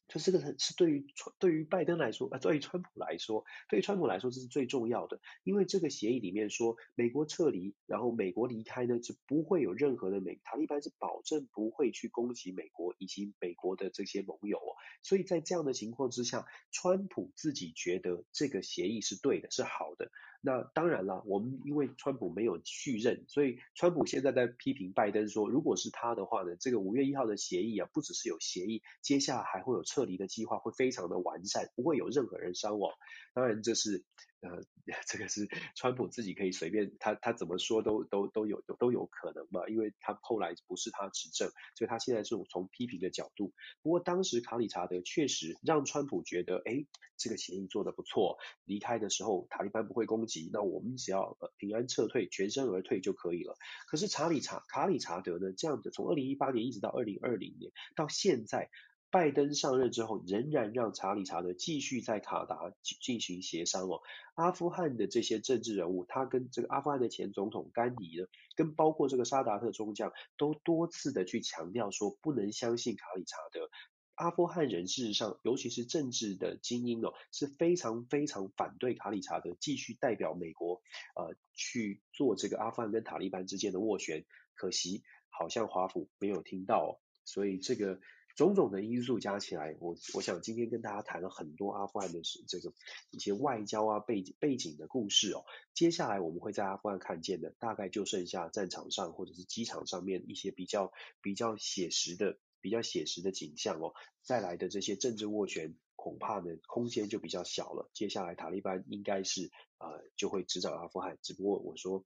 [0.09, 20.11] 就这个是对于川对于拜登来说，呃，对于川普来说，对于川普来说这是最重要的，因为这个协议里面说，美国撤离，然后美国离开呢，就不会有任何的美塔利班是保证不会去攻击美国以及美国的这些盟友哦，所以在这样的情况之下，川普自己觉得这个协议是对的，是好的。
[20.41, 32.93] 那当然了，我们因为川普没有续任，所以川普现在在批评拜登说，如果是他的话呢，这个五月一号的协议啊，不只是有协议，接下来还会有撤离的计划，会非常的完善，不会有任何人伤亡。
[33.35, 34.05] 当然这是。
[34.41, 34.63] 呃，
[35.07, 43.53] 这个是川普自己可以随便他他怎么说都都都有都有可能嘛，因为他后来不是他执政，所以他现在是从批评的角度。
[43.83, 46.87] 不过当时卡里查德确实让川普觉得，哎，
[47.17, 53.57] 这个协议做得不错，离开的时候塔利班不会攻击，那我们只要平安撤退，全身而退就可以了。
[53.89, 58.71] 可是查理查卡里查德呢，这样子从二零一八年一直到二零二零年到现在。
[59.11, 64.03] 拜登上任之后，仍然让查理查德继续在卡达进行协商哦。
[64.35, 73.71] 阿富汗的这些政治人物，他跟这个阿富汗的前总统甘尼呢，跟包括这个沙达特中将，都多次的去强调说，不能相信卡理查德。
[74.15, 80.83] 阿富汗人事实上，尤其是政治的精英哦，是非常非常反对卡理查德继续代表美国
[81.17, 84.27] 呃去做这个阿富汗跟塔利班之间的斡旋。
[84.55, 88.01] 可惜，好像华府没有听到，所以这个。
[88.39, 92.73] 种种的因素加起来，我我想今天跟大家谈了很多阿富汗的这个
[93.11, 95.45] 一些外交啊背景背景的故事哦。
[95.75, 103.93] 接下来我们会在阿富汗看见的，大概就剩下战场上或者是机场上面一些比较比较写实的比较写实的景象哦。
[104.23, 107.91] 再来的这些政治斡旋，恐怕呢空间就比较小了。
[107.93, 112.05] 接下来塔利班应该是呃就会执掌阿富汗，只不过我说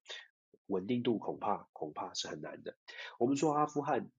[0.65, 2.75] 稳定度恐怕恐怕是很难的。
[3.19, 4.11] 我们说阿富汗。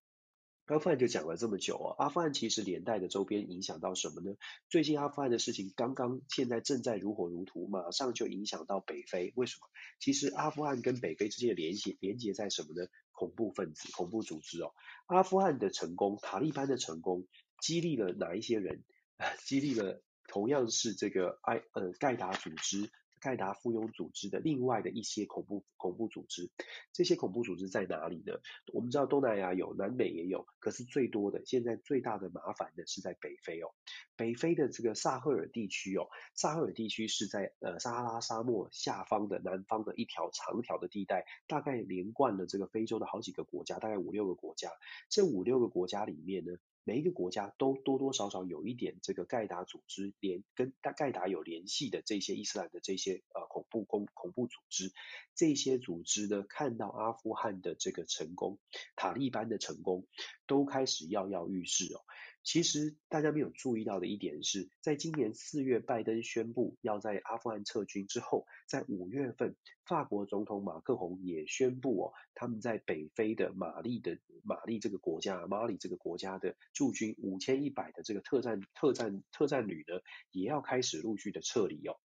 [0.65, 4.35] 阿富汗就讲了这么久啊，阿富汗其实连带的周边影响到什么呢？
[4.69, 9.33] 最近阿富汗的事情刚刚现在正在如火如荼，马上就影响到北非。
[9.35, 9.67] 为什么？
[9.99, 12.87] 其实阿富汗跟北非之间的联系连接在什么呢？
[13.11, 14.73] 恐怖分子、恐怖组织哦。
[15.07, 17.27] 阿富汗的成功，塔利班的成功，
[17.61, 18.83] 激励了哪一些人？
[19.45, 22.89] 激励了同样是这个埃呃盖达组织。
[23.23, 26.51] 盖达附庸组织的另外的一些恐怖恐怖组织，
[26.91, 28.33] 这些恐怖组织在哪里呢？
[28.73, 33.71] 我们知道东南亚有，南美也有，可是最多的，现在最大的麻烦的是在北非哦。
[34.17, 44.69] 北非的这个萨赫尔地区哦，萨赫尔地区是在呃撒哈拉沙漠下方的南方的一条长条的地带，大概连贯了这个非洲的好几个国家，大概五六个国家。
[45.09, 46.53] 这五六个国家里面呢，
[46.85, 54.91] 每一个国家都多多少少有一点这个盖达组织联跟盖达有联系的这些伊斯兰的这些呃恐怖公恐怖组织，
[55.33, 58.59] 这些组织呢，看到阿富汗的这个成功，
[58.95, 60.05] 塔利班的成功，
[60.45, 62.01] 都开始跃跃欲试哦。
[62.43, 81.97] 其实大家没有注意到的一点是，在今年四月拜登宣布要在阿富汗撤军之后，在五月份，法国总统马克宏也宣布哦，他们在北非的马利的马利这个国家，马里这个国家的驻军五千一百的这个特战特战特战旅呢，也要开始陆续的撤离哦。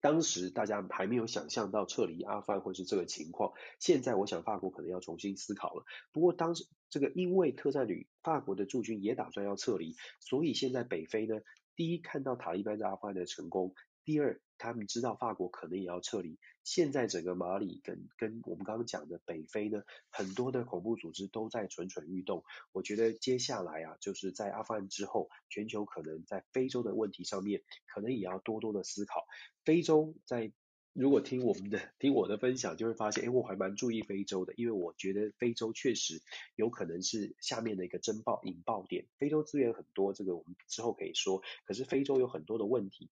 [0.00, 5.84] 当时大家还没有想象到撤离阿富汗会是这个情况，现在我想法国可能要重新思考了。
[6.12, 11.40] 不过当时这个因为特战旅法国的驻军也打算要撤离，所以现在北非呢，
[11.74, 13.74] 第一看到塔利班在阿富汗的成功。
[14.08, 16.38] 第二，他们知道法国可能也要撤离。
[16.64, 22.42] 现在整个马里跟跟我们刚刚讲的北非呢，很多的恐怖组织都在蠢蠢欲动。
[22.72, 29.26] 我觉得接下来啊，就是在阿富汗之后，全球可能在非洲的问题上面，可能也要多多的思考。
[29.62, 30.52] 非洲在
[30.94, 36.22] 如果听我们的听我的分享，就会发现，哎，我还蛮注意非洲的，因为我觉得非洲确实
[36.56, 39.04] 有可能是下面的一个争爆引爆点。
[39.18, 43.10] 非洲资源很多，这个我们之后可以说，可是非洲有很多的问题。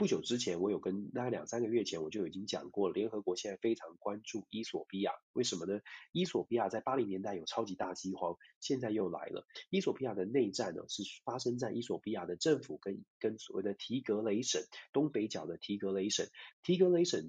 [0.00, 2.94] 不久之前，我有跟大概两三个月前，我就已经讲过了。
[2.94, 5.82] 联合国现在非常关注伊索比亚，为什么呢？
[6.10, 9.44] 伊索比亚在八零年代有超级大饥荒，现在又来了。
[9.68, 14.62] 伊索比亚的内战呢，是发生在伊索比亚的政府跟跟所谓的提格雷省
[14.94, 16.26] 东北角的提格雷省。
[16.62, 17.28] 提格雷省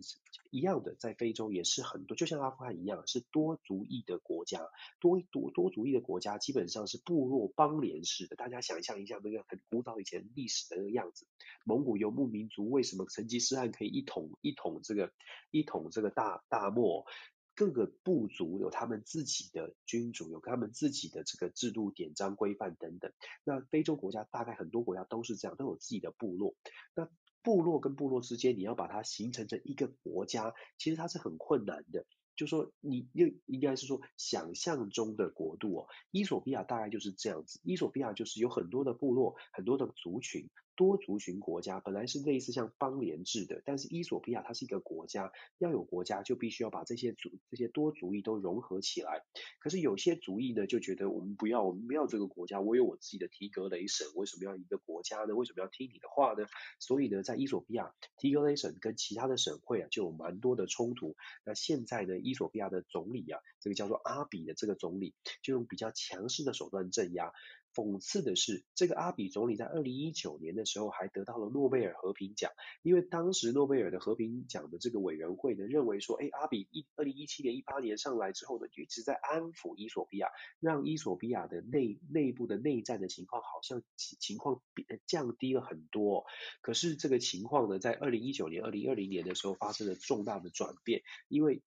[0.50, 4.62] 一样的，在非洲也是很多，就像阿富汗一样，是多族裔的国家。
[5.02, 8.38] 多多多族裔的国家基本上是部落邦联式的。
[8.38, 11.28] 大家想象一下那个很古早以前历史的那个样子，
[11.66, 12.61] 蒙古游牧民族。
[12.70, 15.12] 为什么成吉思汗可以一统一统这个
[15.50, 17.06] 一统这个大大漠？
[17.54, 23.12] 各个部族有他们自己的君主，有他们自己的这个制度、典章、规范等等。
[23.44, 26.56] 那非洲国家大概很多国家都是这样，都有自己的部落。
[26.96, 27.10] 那
[27.44, 32.06] 部落跟部落之间，你要把它形成成一个国家，其实它是很困难的。
[32.38, 37.60] 就说你又应该是说想象中的国度哦，伊索比亚大概就是这样子。
[37.64, 40.50] 伊索比亚就是有很多的部落，很多的族群。
[40.76, 49.24] 多族群国家本来是类似像邦联制的，但是伊索比亚它是一个国家，要有国家就必须要把这些族这些多族裔都融合起来。
[49.60, 55.36] 可是有些族裔呢就觉得我们不要，我们不要这个国家，我有我自己的提格雷省，为什么要一个国家呢？
[55.36, 56.46] 为什么要听你的话呢？
[56.80, 61.16] 所以呢，在伊索比亚，提格雷省跟其他的省会啊就有蛮多的冲突。
[61.46, 67.34] 那现在呢，伊索比亚的总理啊，这个叫做阿比的这个总理，就用比较强势的手段镇压。
[67.74, 72.52] 讽刺的是，这个阿比总理在二零一九年的时候还得到了诺贝尔和平奖，
[72.82, 80.28] 因为当时诺贝尔的和平奖的这个委员会呢认为说，哎，阿比一二零一七年、一八年上来之后呢，一直在安抚伊索比亚，
[80.60, 84.62] 让伊索比亚的内内部的内战的情况好像情况
[85.08, 86.26] 降低了很多。
[86.62, 91.62] 可是这个情况呢，在二零一九年、二零二零年的时候发生了重大的转变，因为。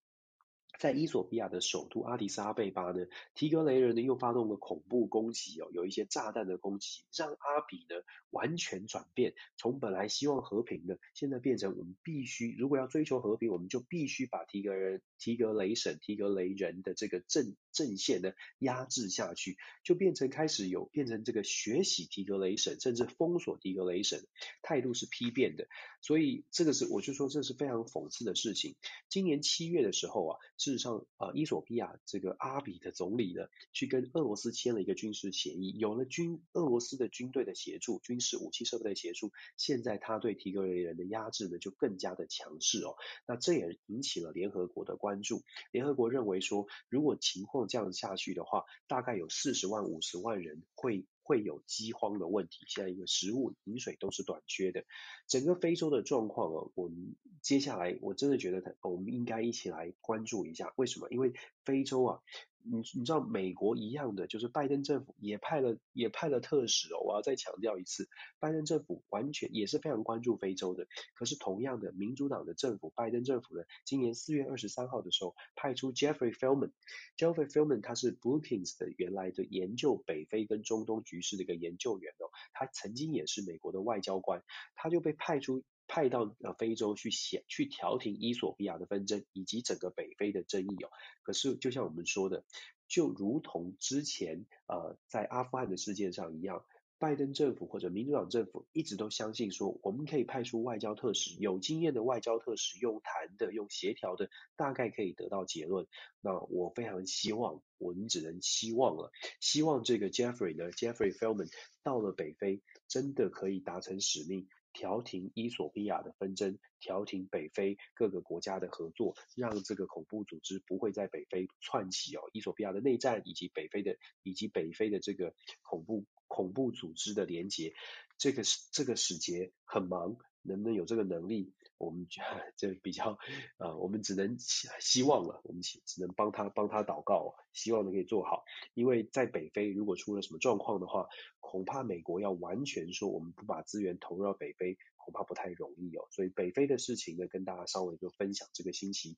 [0.79, 7.95] 在伊索比亚的首都阿迪斯阿贝巴呢，提格雷人呢又发动了恐怖攻击哦，有一些炸弹的攻击，让阿比呢
[8.29, 24.25] 完全转变，从本来希望和平的，现在变成我们必须如果要追求和平，我们就必须把提格人、提格雷省、提格雷人的这个政阵线呢压制下去，就变成开始有变成这个学习提格雷神，甚至封锁提格雷神，
[24.63, 25.67] 态度是批变的，
[26.01, 28.75] 所以这个是我就说这是非常讽刺的事情。
[29.09, 30.39] 今年七月的时候啊。
[30.57, 42.95] 事实上，啊，伊索比亚这个阿比的总理呢，去跟俄罗斯签了一个军事协议，有了军俄罗斯的军队的协助，军事武器设备的协助，现在他对提格雷人的压制呢就更加的强势哦。
[43.27, 45.43] 那这也引起了联合国的关注。
[45.71, 51.05] 联合国认为说，如果情况这样下去的话，大概有四十万、五十万人会。
[51.27, 54.85] 会有饥荒的问题，现在一个食物、饮水都是短缺的，
[55.25, 61.09] 整个非洲的状况啊，我们接下来我真的觉得，我们应该一起来关注一下，为什么？
[61.09, 62.21] 因为非洲啊。
[62.67, 66.99] 你你知道美国一样的，就是拜登政府也派了也派了特使哦。
[67.05, 68.09] 我要再强调一次，
[68.39, 70.87] 拜登政府完全也是非常关注非洲的。
[71.13, 84.43] 可是同样的，民主党的政府，拜登政府呢，今年四月二十三号的时候，派出 Jeffrey Feltman，Jeffrey Feltman 他是 Brookings 的原来的研究北非跟中东局势的一个研究员哦，他曾经也是美国的外交官，
[84.75, 85.63] 他就被派出。
[85.87, 90.89] 派到呃非洲去写去调停伊索比亚的纷争以及整个北非的争议哦。
[91.23, 92.43] 可是就像我们说的，
[92.87, 96.65] 就如同之前呃在阿富汗的事件上一样，
[96.97, 105.87] 拜登政府或者民主党政府一直都相信说，我们可以派出外交特使，有经验的外交特使，用谈的、用协调的，大概可以得到结论。
[106.21, 109.11] 那我非常希望，我们只能希望了，
[109.41, 111.51] 希望这个 Jeffrey 呢，Jeffrey Feltman
[111.83, 114.47] 到了北非，真的可以达成使命。
[114.75, 122.19] 调停伊索比亚的纷争，调停北非各个国家的合作，让这个恐怖组织不会在北非串起哦。
[122.33, 127.73] 伊索比亚的内战以及北非的以及北非的这个恐怖恐怖组织的连结，
[128.17, 131.53] 这个这个使节很忙，能不能有这个能力？
[131.77, 133.17] 我们就 比较
[133.57, 138.45] 呃，我们只能希望了，我们只能帮他帮他祷告，希望能可以做好。
[138.73, 141.07] 因为在北非如果出了什么状况的话，
[141.39, 146.07] 恐怕美国要完全说我们不把资源投入到北非，恐怕不太容易哦。
[146.11, 148.47] 所以北非的事情呢，跟大家稍微就分享。
[148.53, 149.17] 这个星期，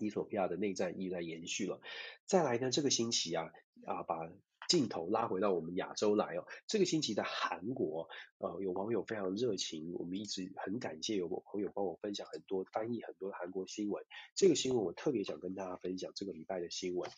[0.00, 1.80] 伊索比亚的内战一直在延续了。
[2.26, 3.50] 再来呢，这个星期啊
[3.86, 4.30] 啊把。
[4.68, 8.08] 镜头拉回到我们亚洲来哦，这个星期的韩国，
[8.38, 14.04] 呃，有网友非常热情，我们一直很感谢有朋友帮我分享很多翻译很多韩国新闻。
[14.34, 17.10] 这个新闻我特别想跟大家分享，这个礼拜的新闻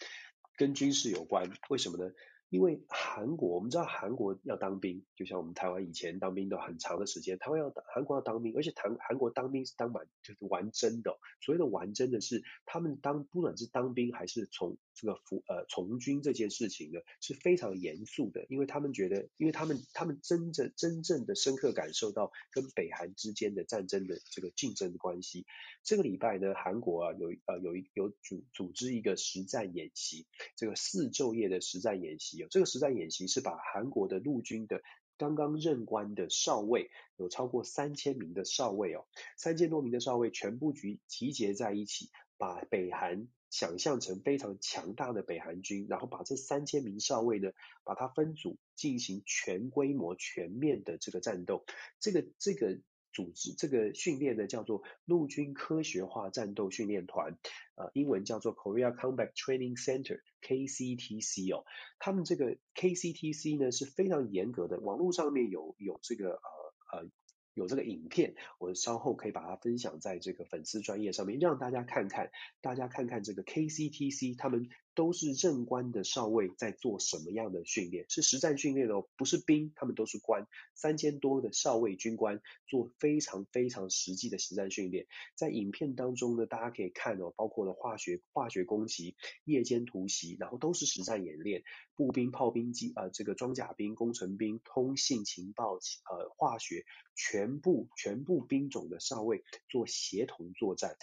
[0.56, 2.12] 跟军事有关，为什么呢？
[2.50, 25.46] 因为韩国，我们知道韩国要当兵，就像我们台湾以前当兵都很长的时间，台湾要韩国要当兵，而且韩韩国当兵是当完就是完真的，所谓的完真的是他们当不管是当兵还是从这个服呃从军这件事情呢是非常严肃的，因为他们觉得，因为他们他们真正真正的深刻感受到跟北韩之间的战争的这个竞争的关系。
[25.82, 30.26] 这个礼拜呢，韩国啊有呃有一有组组织一个实战演习，
[30.56, 32.46] 这个四昼夜的实战演习。
[32.50, 34.82] 这个实战演习是把韩国的陆军的
[35.16, 47.52] 刚刚任官的少尉，有超过三千名的少尉哦，三千多名的少尉全部集集结在一起，把北韩想象成非常强大的北韩军，然后把这三千名少尉呢，
[47.84, 51.64] 把它分组进行全规模、全面的这个战斗。
[52.00, 52.80] 这个这个
[53.12, 57.38] 组织这个训练呢，叫做陆军科学化战斗训练团，
[57.76, 61.64] 呃，英文叫做 Korea Combat Training Center（KCTC） 哦。
[62.00, 67.08] 他们这个 KCTC 呢是非常严格的，网络上面有有这个呃呃
[67.54, 72.30] 有这个影片，我稍后可以把它分享在这个粉丝专业上面，让大家看看，
[72.60, 74.68] 大家看看这个 KCTC 他们。
[74.94, 78.06] 都是任官的少尉在做什么样的训练？
[78.08, 80.46] 是实战训练哦，不是兵，他们都是官。
[80.74, 85.06] 三千多的少尉军官做非常非常实际的实战训练。
[85.34, 91.62] 在影片当中呢，大家可以看哦，包括了化学化学攻击、夜间突袭，然后都是实战演练。
[91.96, 96.84] 步兵、炮兵、机呃这个装甲兵、工程兵、通信情报呃化学，
[97.14, 100.96] 全部全部兵种的少尉做协同作战。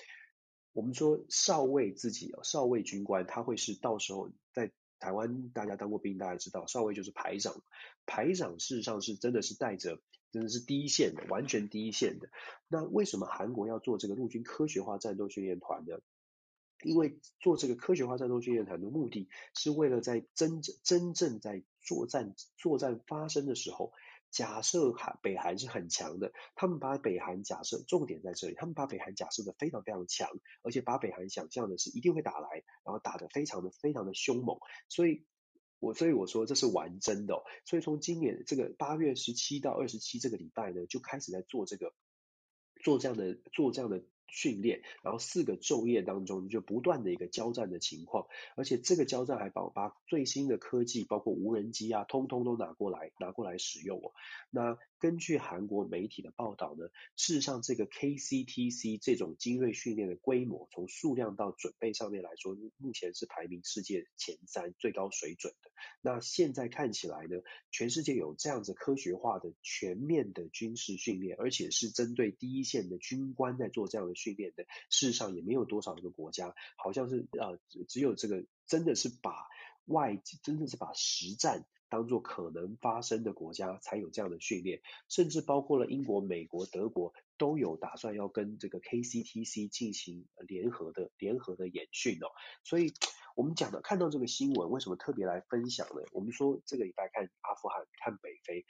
[0.73, 7.61] 我们说少尉自己，少尉军官他会是到时候在台湾，大家当过兵，大家知道少尉就是排长，
[8.05, 9.99] 排长事实上是真的是带着，
[10.31, 12.29] 真的是第一线的，完全第一线的。
[12.67, 15.99] 那为什么韩国要做这个陆军科学化战斗训练团呢？
[16.83, 23.93] 因为做这个科学化战斗训练团的目的是为了在真正真正在作战作战发生的时候。
[24.31, 30.29] 假设韩北韩是很强的，他们把北韩假设重点在这里，他们把北韩假设的非常非常强，
[30.63, 34.57] 而且把北韩想象的是一定会打来，然后打得非常的非常的凶猛，
[34.87, 35.25] 所以
[35.79, 41.93] 我所以我说这是玩真的哦，所以从今年这个八月十七到二十七这个礼拜呢，就开始在做这个
[42.81, 44.03] 做这样的做这样的。
[44.31, 54.13] 训练，然后四个昼夜当中就不断的一个交战的情况，而且这个交战还把把最新的科技，包括无人机啊，通通都拿过来拿过来使用哦。
[54.49, 56.87] 那根据韩国媒体的报道呢，
[57.17, 65.71] 事实上这个 KCTC 这种精锐训练的规模，从数量到准备上面来说，目前是排名世界前三最高水准的。
[66.01, 74.15] 那现在看起来呢，全世界有这样子科学化的全面的军事训练，而且是针对第一线的军官在做这样的。
[74.21, 79.47] 训练的，事实上也没有多少个国家，好像是呃，只有这个真的是把
[79.85, 92.31] 外，真的是把实战当做可能发生的国家才有这样的训练，甚至包括了英国、美国、德国都有打算要跟这个 KCTC 进行联合的联合的演训哦。
[92.63, 92.93] 所以
[93.35, 96.01] 我们讲的看到这个新闻，为什么特别来分享呢？
[96.13, 98.65] 我们说这个礼拜看阿富汗，看北非。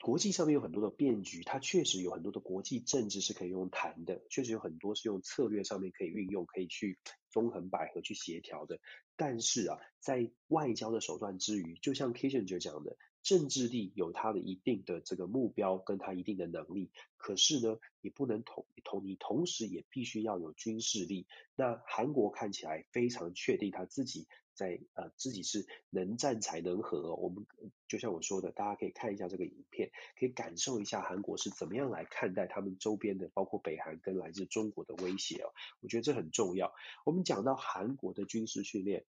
[0.00, 8.78] 国际上面有很多的变局，它确实有很多的国际政治是可以用谈的，确实有很多是用策略上面可以运用，可以去纵横捭阖去协调的。
[9.18, 21.26] 但是啊，在外交的手段之余，就像 Kissinger 讲的，政治力有它的一定的这个目标跟它一定的能力，可是呢，你不能同同你同时也必须要有军事力。
[21.56, 24.28] 那韩国看起来非常确定他自己。
[24.58, 27.46] 在呃自己是能战才能和，我们
[27.86, 35.54] 就像我说的，大家可以看一下这个影片，可以感受一下韩国是怎么样来看待他们周边的，包括北韩跟来自中国的威胁哦。
[35.80, 36.74] 我觉得这很重要。
[37.06, 39.04] 我们讲到韩国的军事训练，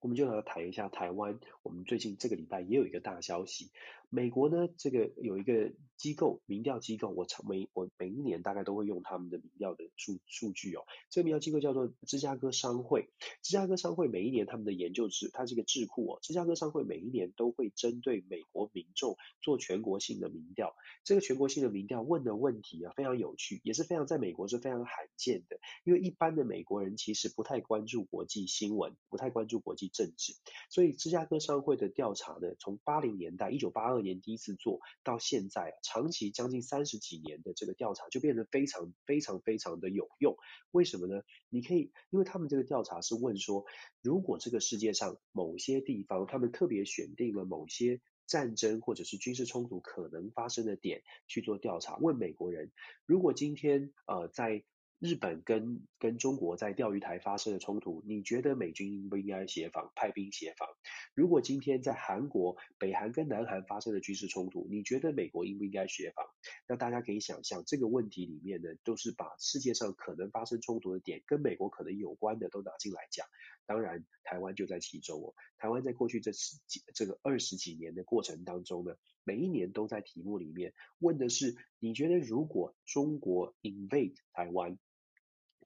[0.00, 1.40] 我们就来谈一下台湾。
[1.62, 3.70] 我们最近这个礼拜也有一个大消息。
[4.10, 10.84] 美国呢，这个有一个机构，民调机构，我每我每一年大概都会用他们的民调的数数据哦。
[11.10, 13.10] 这个民调机构叫做芝加哥商会，
[13.42, 16.18] 芝加哥商会每一年他们的研究智，它是一个智库哦。
[16.22, 30.34] 芝加哥商会每一年都会针对美国民众做全国性的民调，这个全国性的民调问的问题啊非常有趣，也是非常在美国是非常罕见的，因为一般的美国人其实不太关注国际新闻，不太关注国际政治，
[30.70, 40.36] 所以芝加哥商会的调查呢，从八零年代一九八二年第一次做到现在啊，长期将近三十几年的这个调查就变得非常非常非常的有用。
[40.70, 41.22] 为什么呢？
[41.48, 43.64] 你可以，因为他们这个调查是问说，
[44.02, 52.70] 如果这个世界上某些地方，他们特别选定了某些战争或者是军事冲突可能发生的点去做调查，问美国人，
[53.06, 54.64] 如果今天呃在
[54.98, 60.68] 日本跟跟中国在钓鱼台发生的冲突，你觉得美军应不应该协防派兵协防？
[61.14, 66.26] 如果今天在韩国北韩跟南韩发生的军事冲突，你觉得美国应不应该协防？
[66.66, 73.24] 那大家可以想象这个问题里面呢，都是把世界上可能发生冲突的点跟美国可能有关的都拿进来讲。
[73.66, 75.32] 当然，台湾就在其中哦。
[75.58, 84.76] 台湾在过去这十几这个二十几年的过程当中呢，每一年都在题目里面问的是，你觉得如果中国 invade 台湾？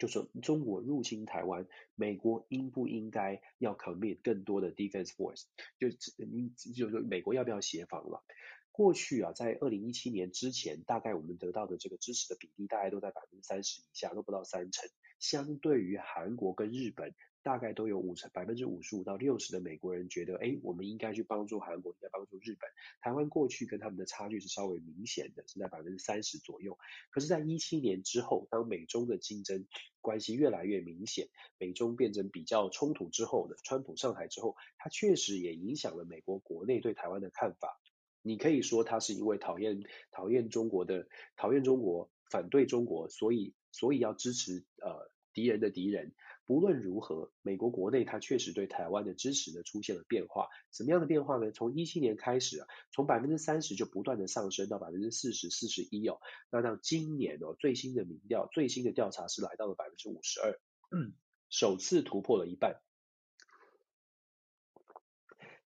[0.03, 5.44] 就说中国入侵台湾，美国应不应该要 commit 更多的 defense force？
[5.78, 5.86] 就
[6.16, 8.24] 你就是说美国要不要协防了？
[8.72, 14.90] 过去啊，在二零一七年之前，大概我们得到的这个支持的比例大概都在百分之三十以下，都不到三成。
[15.20, 22.70] 相对于韩国跟日本大概都有五成百分之五十五到六十的美国人觉得，哎，我们应该去帮助韩国，应该帮助日本。
[23.01, 26.78] 台湾过去跟他们的差距是稍微明显的，是在百分之三十左右。
[27.11, 29.66] 可是，在一七年之后，当美中的竞争
[30.01, 31.28] 关系越来越明显，
[31.59, 37.80] 美中变成比较冲突之后呢，川普上台之后，他确实也影响了美国国内对台湾的看法。
[38.22, 39.82] 你可以说他是因为讨厌
[40.12, 46.14] 讨厌中国的讨厌中国反对中国，所以所以要支持呃敌人的敌人。
[46.47, 50.49] 不论如何，美国国内它确实对台湾的支持呢出现了变化。
[50.72, 51.51] 什么样的变化呢？
[51.53, 56.18] 从一七年开始啊，从百分之三十就不断的上升到百分之四十、四十一哦。
[56.51, 60.53] 那到今年哦，最新的民调、最新的调查是来到了百分之五十二，
[60.90, 61.14] 嗯，
[61.49, 62.80] 首次突破了一半。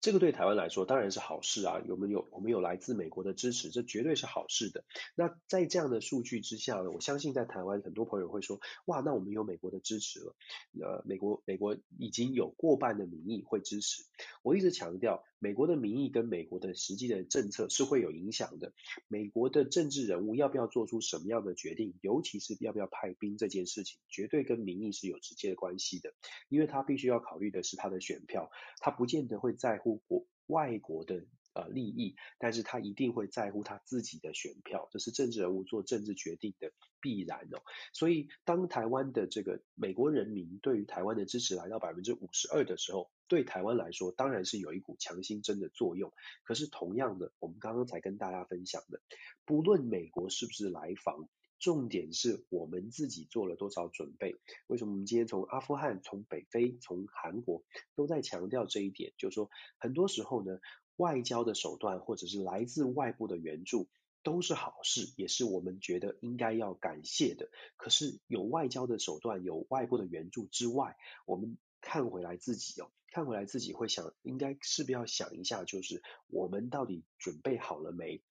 [0.05, 4.83] 这个对台湾来说当然是好事啊，我们有我们有来自美国的支持，这绝对是好事的。
[5.15, 10.35] 那在这样的数据之下呢，我相信在台湾很多朋友会说，哇，那我们有美国的支持了，
[10.79, 14.03] 呃，美国美国已经有过半的民意会支持。
[14.43, 18.73] 我一直强调，美国的民意跟美国的实际的政策是会有影响的。
[19.07, 26.15] 美国的政治人物要不要做出什么样的决定，尤其是要不要派兵这件事情，绝对跟民意是有直接的关系的，
[26.49, 30.01] 因为他必须要考虑的是他的选票，他不见得会在乎。
[30.07, 36.71] 国外国的呃利益，但是他一定会在乎他自己的选票，这是政治人物做政治决定的
[37.01, 37.61] 必然哦。
[37.93, 46.13] 所以当台湾的这个美国人民对于台湾的支持来到百分之五十二的时候，对台湾来说当然是有一股强心针的作用。
[46.43, 49.01] 可是同样的，我们刚刚才跟大家分享的，
[49.45, 51.27] 不论美国是不是来访。
[51.57, 54.35] 重点是我们自己做了多少准备？
[54.67, 57.63] 为什么我们今天从阿富汗、从北非、从韩国
[57.95, 59.13] 都在强调这一点？
[59.17, 60.59] 就是说，很多时候呢，
[60.97, 63.87] 外交的手段或者是来自外部的援助
[64.21, 67.49] 都是好事，也是我们觉得应该要感谢的。
[67.77, 78.21] 可是有外交的手段、有外部的援助之外，我们看回来自己哦，看回来自己会想，应该是不是要想一下，就是我们到底准备好了没？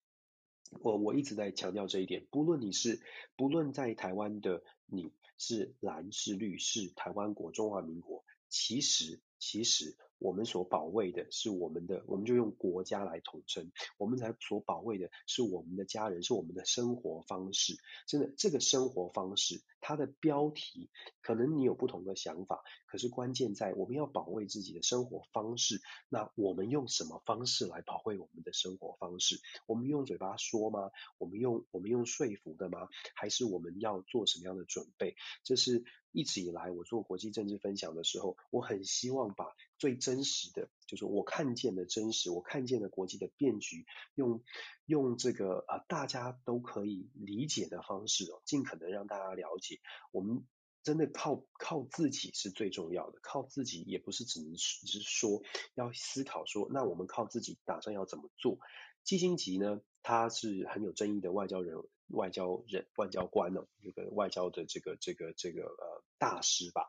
[0.82, 3.00] 我我一直在强调这一点，不论你是
[3.34, 9.96] 不论在台湾的你是蓝是绿是台湾国中华民国，其实其实。
[10.18, 13.70] 我们所保卫的是我们的，我们就用国家来统称。
[13.98, 17.76] 我们才所保卫的是我们的家人，是我们的生活方式。
[18.06, 20.90] 真的，这个生活方式，它的标题
[21.20, 25.80] 可能你有不同的想法，可是关键在我们要保卫自己的生活方式。
[26.08, 29.40] 那我们用什么方式来保卫我们的生活方式？
[29.66, 30.90] 我们用嘴巴说吗？
[31.18, 32.88] 我们用我们用说服的吗？
[33.14, 35.16] 还是我们要做什么样的准备？
[35.42, 35.84] 这是。
[36.16, 39.46] 一直以来，我做国际政治分享的时候，我很希望把
[39.78, 44.42] 最真实的，就是我看见的真实，我看见的国际的变局，用
[44.86, 49.80] 用这个啊大家都可以理解的方式哦，尽可能让大家了解。
[50.12, 50.44] 我们
[50.82, 55.42] 真的靠靠自己是最重要的，靠自己也不是只能只是说
[55.74, 58.58] 要思考说，那我们靠自己打算要怎么做？
[59.02, 61.76] 基辛格呢，他是很有争议的外交人。
[62.08, 66.84] 外交人、外交官呢，这个外交的这个、这个、这个呃大师吧，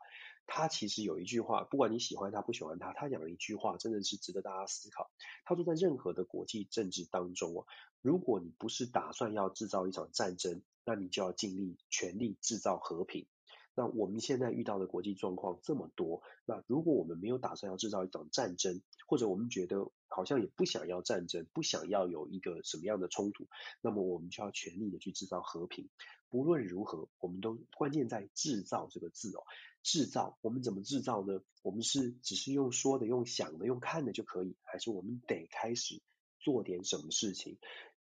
[0.46, 5.10] 他其实有一句话，不管你喜欢他不喜欢他，他讲了一句话，真的是值得大家思考。
[5.44, 7.66] 他说，在任何的国际政治当中哦，
[8.00, 13.26] 如果你不是打算要制造一场战争，那你就要尽力全力制造和平。
[13.74, 23.46] 那我们现在遇到的国际状况这么多，那如果我们没有打算要制造一场战争，或者我们觉得好像也不想要战争，不想要有一个什么样的冲突，
[23.82, 25.90] 那么我们就要全力的去制造和平。
[26.30, 29.44] 不论如何，我们都关键在制造这个字哦，
[29.82, 30.38] 制造。
[30.40, 31.42] 我们怎么制造呢？
[31.60, 36.00] 我们是只是用说的、用想的、用看的就可以，还是我们得开始
[36.40, 37.58] 做点什么事情？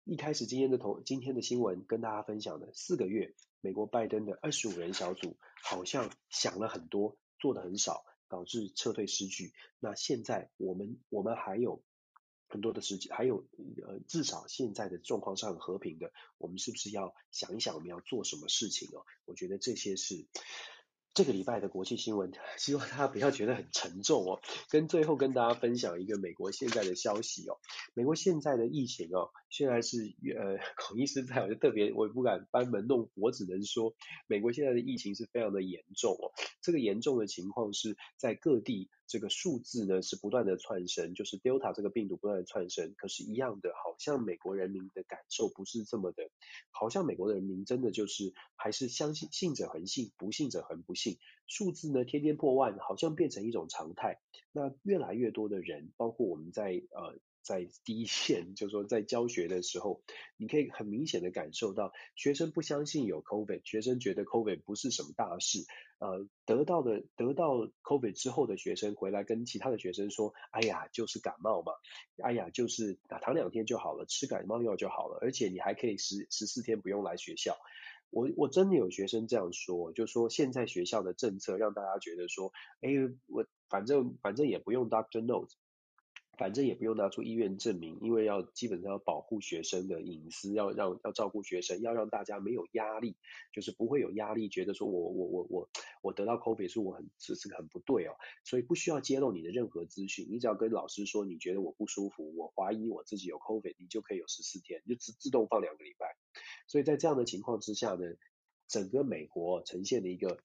[0.04, 9.52] 一开始今天的头今天的新闻跟大家分享的四个月，美国拜登的二十五人小组好像想了很多，做的很少，导致撤退失据。
[9.78, 11.82] 那现在我们我们还有
[12.48, 13.46] 很多的时间，还有
[13.86, 19.04] 呃至少现在的状况是很和平的，我们是不是要想一想我们要做什么事情哦？
[19.26, 20.26] 我觉得这些是。
[21.14, 24.40] 这个礼拜的国际新闻， 希望大家不要觉得很沉重哦。
[24.70, 27.58] 跟最后跟大家分享一个美国现在的消息哦。
[27.94, 33.96] 美国现在的疫情哦，现在是呃， 孔医师在，我就特别我也不敢班门弄斧，我只能说，
[34.28, 36.30] 美国现在的疫情是非常的严重哦。
[36.62, 38.88] 这个严重的情况是在各地。
[39.08, 46.30] 这个数字呢是不断的窜升，就是 Delta 这个病毒不断的窜升，可是，一样的，好像美国人民的感受不是这么的，
[46.70, 51.18] 好像美国的人民真的就是还是相信，信者恒信，不信者恒不信。
[51.46, 54.20] 数字呢天天破万，好像变成一种常态。
[54.52, 57.18] 那越来越多的人，包括我们在呃。
[57.48, 60.02] 在第一线，就是说在教学的时候，
[60.36, 65.64] 你可以很明显的感受到，学生不相信有 COVID，学生觉得 COVID 不是什么大事。
[65.98, 71.72] 呃，得到的得到 COVID 之后的学生回来跟其他的学生说，哎呀，就是感冒嘛，
[72.22, 77.56] 哎呀，就是打躺两天就好了，吃感冒药就好了，而且你还可以十十四天不用来学校。
[78.10, 82.90] 我我真的有学生这样说，就说现在学校的政策让大家觉得说，哎，
[83.26, 85.54] 我反正反正也不用 Doctor Note。
[86.38, 93.16] 反正也不用拿出医院证明，因为要基本上要保护学生的隐私，要让要照顾学生，要让大家没有压力，
[93.52, 95.68] 就是不会有压力，觉得说我我我我
[96.00, 98.14] 我得到 COVID 是我很是是很不对哦，
[98.44, 106.16] 所以不需要揭露你的任何资讯，你只要跟老师说你觉得我不舒服，我怀疑我自己有 COVID，你就可以有十四天，就自自动放两个礼拜。
[106.68, 108.14] 所以在这样的情况之下呢，
[108.68, 110.38] 整个美国呈现的一个，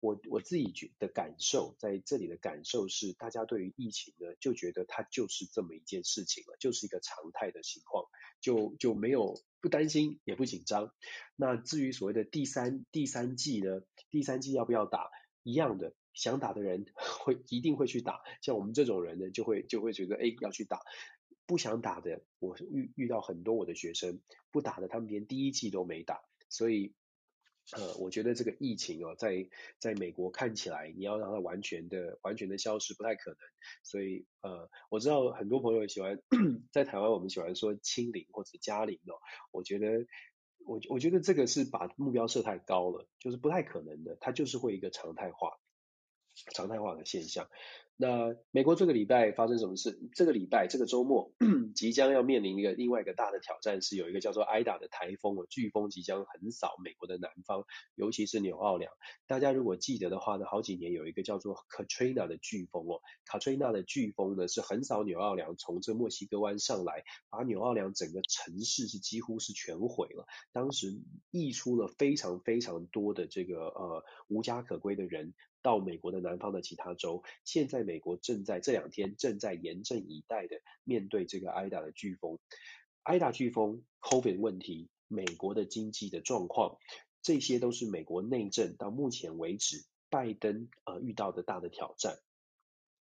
[0.00, 8.04] 我我自己觉的感受，在这里的感受是，大家对于疫情呢，就觉得它就是这么一件事情了，就是一个常态的情况，
[8.40, 10.92] 就就没有不担心也不紧张。
[11.36, 15.08] 那至于所谓的第三第三剂呢，第三剂要不要打？
[15.44, 16.84] 一样的，想打的人
[17.24, 20.80] 会一定会去打，像我们这种人呢，就会就会觉得哎要去打，
[21.46, 24.20] 不想打的，我遇遇到很多我的学生
[24.50, 26.92] 不打的，他们连第一剂都没打，所以。
[27.76, 29.48] 呃，我觉得这个疫情哦，在
[29.78, 33.38] 在美国看起来，你要让它完全的完全的消失不太可能。
[33.82, 36.18] 所以呃，我知道很多朋友喜欢
[36.72, 39.20] 在台湾，我们喜欢说清零或者加零哦。
[39.52, 40.06] 我觉得
[40.64, 45.58] 我我觉得这个是把目标设太高了，就是不太可能的，它就是会一个常态化
[46.54, 47.48] 常态化的现象。
[48.00, 49.98] 那美国这个礼拜发生什么事？
[50.14, 51.32] 这个礼拜这个周末
[51.74, 57.64] 即将要面临一个另外一个大的挑战，是有一个叫做 Ida 的台风哦，飓风即将横扫美国的南方，
[57.96, 58.92] 尤其是纽奥良。
[59.26, 70.24] 大家如果记得的话呢，好几年有一个叫做 Katrina 的飓风哦，Katrina 的飓风呢是横扫纽奥良，从这墨西哥湾上来，把纽奥良整个城市是几乎是全毁了。
[70.52, 75.34] 当时溢出了非常非常多的这个呃无家可归的人。
[75.62, 82.38] 到美国的南方的其他州，现在美国正在这两天正在严阵以待的面对这个挨打的飓风
[83.02, 86.78] 挨打飓风 COVID 问题，美国的经济的状况，
[87.22, 92.18] 这些都是美国内政到目前为止拜登呃遇到的大的挑战。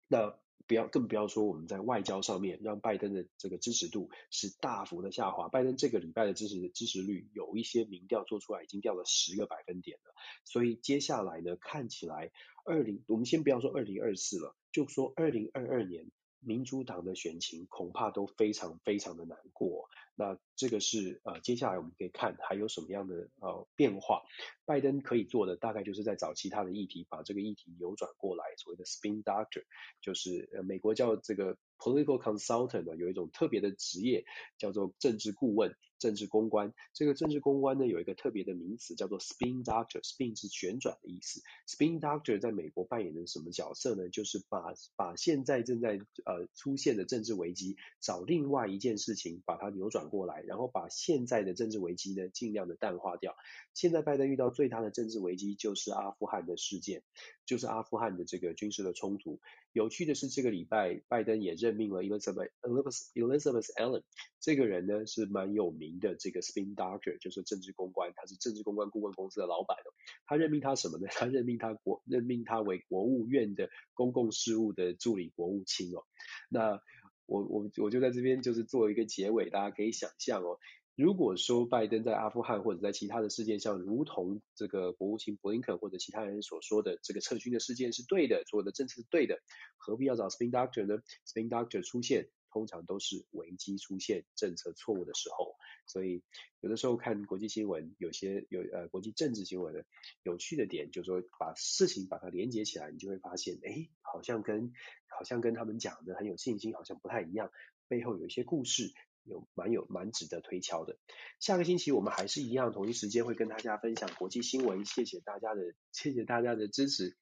[0.07, 0.37] 那
[0.67, 5.49] 不要，更不要说我们在外交上面，让拜登的这个支持度是大幅的下滑。
[5.49, 10.13] 拜登这个礼拜的支持支持率，有一些民调做出来已经掉了十个百分点了。
[10.45, 12.31] 所以接下来呢，看起来
[12.65, 16.11] 二零，我们先不要说二零二四了，就说二零二二年。
[16.45, 24.23] 民主党的选情恐怕都非常非常的难过，那这个是呃接下来我们可以看还有什么样的呃变化。
[24.65, 29.63] 拜登可以做的大概就是在找其他的议题，把这个议题扭转过来，所谓的 spin doctor，
[30.01, 34.23] 就是呃美国叫这个 political consultant 呢，有一种特别的职业
[34.57, 35.75] 叫做政治顾问。
[36.03, 41.41] 政治公关，这个政治公关呢，有一个特别的名词叫做 spin doctor，spin 是旋转的意思。
[41.65, 44.09] spin doctor 在美国扮演的什么角色呢？
[44.09, 53.37] 就是把把现在正在呃出现的政治危机，找另外一件事情把它扭转过来，然后把现在的政治危机呢尽量的淡化掉。
[53.73, 57.01] 现在拜登遇到最大的政治危机就是阿富汗的事件，
[57.45, 59.39] 就是阿富汗的这个军事的冲突。
[59.71, 64.03] 有趣的是，这个礼拜拜登也任命了 Elizabeth Elizabeth Elizabeth Allen
[64.39, 69.89] 这个人呢是蛮有名的这个 spin doctor，就是政治公关，他是政治公关顾问公司的老板哦。
[70.25, 71.07] 他任命他什么呢？
[71.11, 76.03] 他任命他国任命他为国务院的公共事务的助理国务卿哦。
[76.49, 76.81] 那
[77.25, 80.59] 我我我就在这边就是做一个结尾，大家可以想象哦。
[80.95, 89.39] 如果说拜登在阿富汗或者在其他的事件上，如同这个国务卿布林肯或者其他人所说的，这个撤军的事件是对的，所有的政策是对的，
[89.77, 95.55] 何必要找 spin doctor 呢？spin doctor 出现，通常都是危机出现、政策错误的时候。
[95.87, 96.21] 所以
[96.61, 99.85] 有的时候看国际新闻，有些有呃国际政治新闻的
[100.21, 104.71] 有趣的点，就是说把事情把它连接起来，你就会发现，哎，好像跟
[105.07, 107.49] 好像跟他们讲的很有信心，好像不太一样，
[107.87, 108.93] 背后有一些故事。
[109.23, 110.97] 有蛮有蛮值得推敲的。
[111.39, 114.85] 下个星期我们还是一样，同一时间会跟大家分享国际新闻。
[114.85, 115.61] 谢谢大家的，
[115.91, 117.15] 谢谢大家的支持。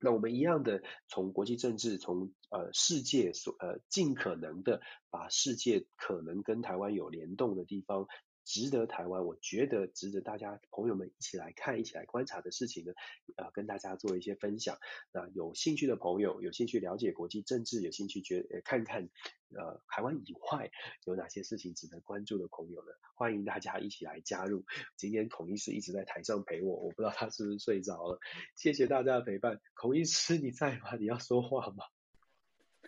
[0.00, 8.06] 那我们一样的从国际政治，从呃世界所呃尽可能的把世界可能跟台湾有联动的地方。
[8.44, 12.92] 值得台湾，我觉得值得大家朋友们一起来看、一起来观察的事情呢，
[13.36, 14.76] 呃，跟大家做一些分享。
[15.12, 19.08] 那有兴趣的朋友，有兴趣了解国际政治，有兴趣觉呃看看
[19.56, 20.70] 呃台湾以外
[21.04, 24.64] 有哪些事情值得关注的朋友呢，欢迎大家一起来加入。
[24.96, 28.18] 今天孔医师一直在台上陪我，我不知道他是不是睡着了。
[28.56, 30.96] 谢谢大家的陪伴，孔医师你在吗？
[31.00, 31.84] 你要说话吗？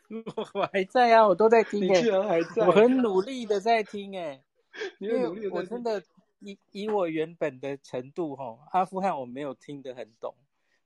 [0.55, 1.89] 我还在啊，我都在听、欸。
[1.89, 2.67] 你居然还在？
[2.67, 4.46] 我很努力的在听诶、欸。
[4.99, 6.03] 因为我真的
[6.41, 10.35] 以以我原本的程度哈，阿富汗我没有听得很懂，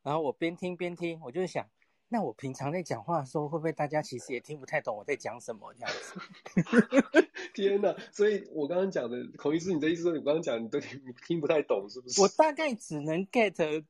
[0.03, 1.67] 然后我边听边听，我就想，
[2.09, 7.31] 那我平常在讲话的时候，会不会大家其实也听不太懂我在讲什么这样子？
[7.55, 7.95] 天哪！
[8.13, 12.21] 所以我刚刚讲的孔医师，你的意思说你刚刚讲你都 听听不太懂是不是？
[12.21, 13.85] 我大概只能 get，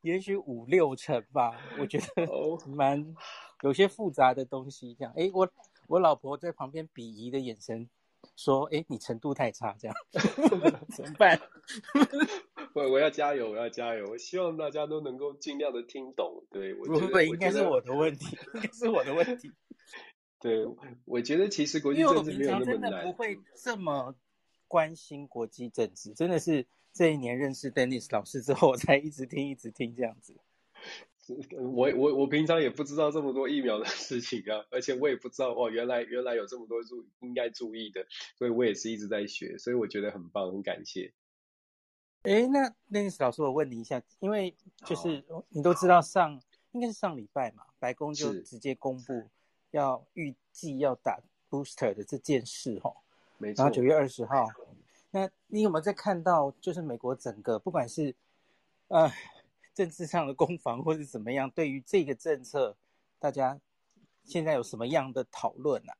[0.00, 1.56] 也许五六成吧。
[1.78, 2.26] 我觉得
[2.66, 3.14] 蛮
[3.62, 5.12] 有些复杂的东西这样。
[5.16, 5.48] 哎，我
[5.86, 7.88] 我老婆在旁边鄙夷的眼神
[8.36, 9.96] 说：“哎，你程度太差，这样
[10.96, 11.40] 怎么办？”
[12.74, 14.06] 我我要加油，我要加油！
[14.10, 16.44] 我希望大家都能够尽量的听懂。
[16.50, 19.50] 对，我觉得不，应该是我的问题，应该是我的问题。
[20.40, 20.66] 对，
[21.06, 22.74] 我觉得其实国际政治没有那么难。
[22.74, 24.14] 因为我平常真的不会这么
[24.68, 30.36] 关心国际政治，真的是这一年认识 Dennis 老师之后，我才一直听，一直听这样子。
[31.58, 38.06] 我我我平常也不知道这么多疫苗的事情啊，而且我也不知道哦，原来原来有这么多注应该注意的，
[38.36, 41.12] 所以我也是一直在学，所以我觉得很棒，很感谢。
[42.22, 44.54] 哎，那 Dennis 老师，我问你一下，因为
[44.84, 46.40] 就是你都知道上
[46.72, 49.28] 应该是上礼拜嘛，白宫就直接公布。
[49.72, 51.20] 要预计要打
[51.50, 52.90] booster 的这件事哈，
[53.36, 53.62] 没错。
[53.62, 54.46] 然后九月二十号，
[55.10, 58.14] 那你有没有在看到，就是美国整个不管是
[58.88, 59.10] 呃
[59.76, 62.74] 政治上的攻防，或是怎么样，对于这个政策，
[63.18, 63.60] 大家
[64.24, 65.92] 现在有什么样的讨论呢？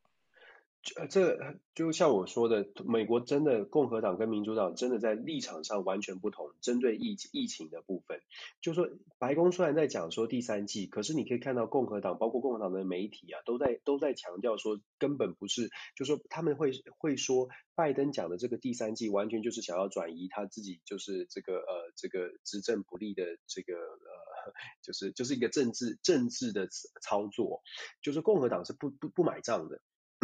[0.94, 1.36] 呃，这
[1.74, 6.52] 就像我说的，美国真的共和党跟民主党真的在立场上完全不同。
[6.60, 8.20] 针对疫疫情的部分，
[8.60, 26.68] 就说白宫虽然在讲说第三季，可是你可以看到共和党，包括共和党的媒体啊，都在都在强调说根本不是，就说他们会会说拜登讲的这个第三季完全就是想要转移他自己就是这个呃这个执政不利的这个呃就是就是一个政治政治的
[27.02, 27.62] 操作，
[28.02, 29.80] 就是共和党是不不不买账的。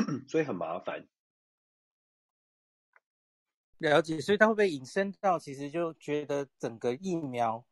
[0.29, 1.07] 所以很麻烦，
[3.79, 4.21] 了解。
[4.21, 7.65] 所以他会不会引申到，其实就觉得整个疫苗，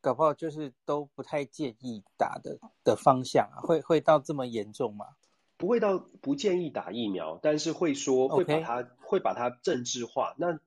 [0.00, 3.60] 搞不好就是都不太建议打的的方向啊？
[3.60, 5.16] 会会到这么严重吗？
[5.56, 10.34] 不会到不建议打疫苗，但是会说会把它.会把它政治化。
[10.38, 10.58] 那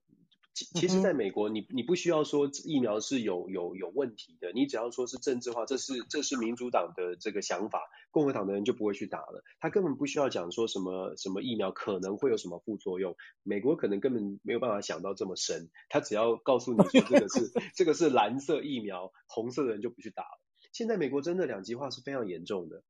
[0.55, 9.43] 其其实，在美国，你你不需要说疫苗是有有有问题的，你只要说是政治化，这是这是民主党的这个想法，共和党的人就不会去打了。
[9.59, 20.39] 他根本不需要讲说什么什么疫苗可能会有什么副作用，美国可能根本没有办法想到这么深，他只要告诉你说这个是 这个是蓝色疫苗，红色的人就不去打了。
[20.71, 22.81] 现在美国真的两极化是非常严重的，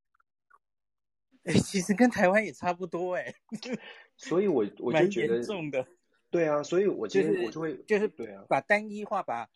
[1.46, 3.34] 哎，其实跟台湾也差不多哎，
[4.18, 5.88] 所以我我就觉得严重的。
[6.36, 9.48] 对啊，所以我今天我就会就是对啊，把单一化，把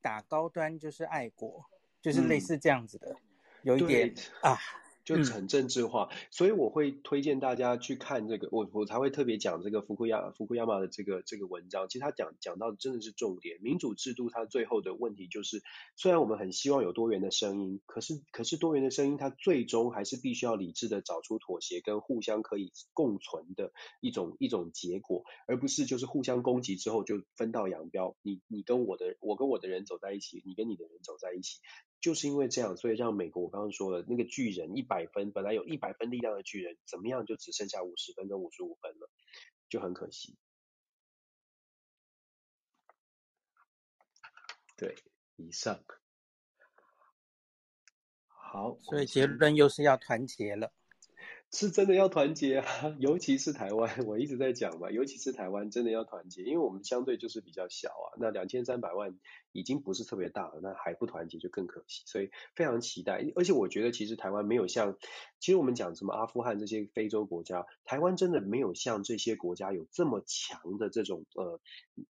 [0.00, 1.64] 打高端就是爱国，
[2.00, 3.16] 就是类似这样子的，嗯、
[3.62, 4.58] 有一点啊。
[5.04, 11.88] 就很政治化，嗯、所以我会推荐大家去看这个，我我才会特别讲这个福库亚福库亚马的这个这个文章。
[11.88, 15.62] 其实他讲讲到的真的是重点，民主制度它最后的问题就是，
[15.96, 28.16] 虽然我们很希望有多元的声音，可是可是多元的声音它最终还是必须要理智的找出妥协跟互相可以共存的一种一种结果，而不是就是互相攻击之后就分道扬镳。
[28.22, 31.58] 你你跟我的我跟我的人走在一起，你跟你的人走在一起。
[32.02, 39.08] 就是因为这样，所以让美国我刚刚说的那个巨人一百分，本来有一百分力量的巨人，怎么样就只剩下五十分跟五十五分了，
[39.68, 40.36] 就很可惜。
[44.76, 44.96] 对，
[45.36, 45.80] 以上。
[48.26, 50.72] 好，所以结论又是要团结了。
[51.54, 52.64] 是真的要团结啊，
[52.98, 59.18] 尤其是台湾，我一直在讲嘛，尤其是台湾真的要团结，因为我们相对就是比较小啊，那两千三百万
[59.52, 63.22] 已经不是特别大了，那还不团结就更可惜，所以非常期待。
[63.36, 64.96] 而且我觉得其实台湾没有像，
[65.40, 71.60] 其实我们讲什么阿富汗这些非洲国家，台湾真的没有像这些国家有这么强的这种呃，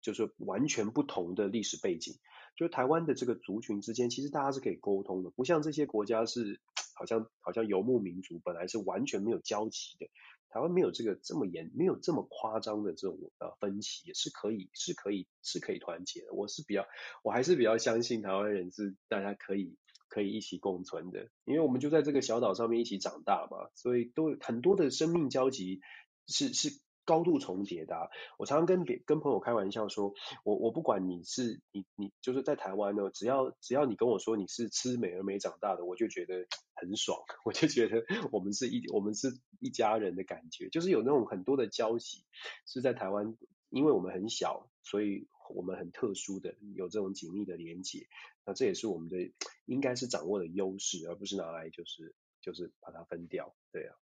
[0.02, 2.18] 就是完全不同的历史背景，
[2.58, 6.60] 就台湾的这个族群之间，其实大家是可以沟通的，不像这些国家是。
[7.00, 10.08] 好像好像游牧民族本来是完全没有交集的，
[10.50, 16.34] 台湾没有这个这么严，没有这么夸张的这种呃分歧，也是可以是可以是可以团结的。
[16.34, 16.86] 我是比较
[17.24, 19.78] 我还是比较相信台湾人是大家可以
[20.10, 25.80] 可以一起共存的，因为我们就在这个小岛上面一起长大嘛，所以都很多的生命交集
[26.28, 26.82] 是是。
[27.10, 28.08] 高度重叠的、啊，
[28.38, 36.46] 我常常跟别跟朋友开玩笑说，我我不管你是你你就是在台湾呢，只要只要你跟我说你是吃美而美长大的，我就觉得
[36.76, 42.24] 很爽， 我就觉得我们是一我们是一家人的感觉，就是有那种很多的交集
[42.68, 43.36] 是在台湾，
[43.72, 48.08] 因为我们很小，所以我们很特殊的有这种紧密的连接，
[48.46, 49.32] 那这也是我们的
[49.66, 53.96] 应该是掌握的优势，而不是拿来就是就是把它分掉，对啊。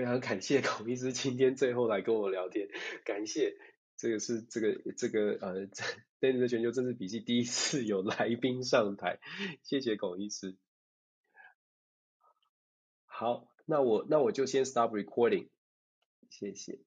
[0.00, 2.70] 非常感谢孔医师今天最后来跟我聊天，
[3.04, 3.58] 感谢。
[3.98, 5.66] 这个是这个这个呃，
[6.22, 9.20] 《Danny 的全球政治笔记》第一次有来宾上台，
[9.62, 10.56] 谢谢孔医师。
[13.04, 15.50] 好，那我那我就先 stop recording，
[16.30, 16.78] 谢谢。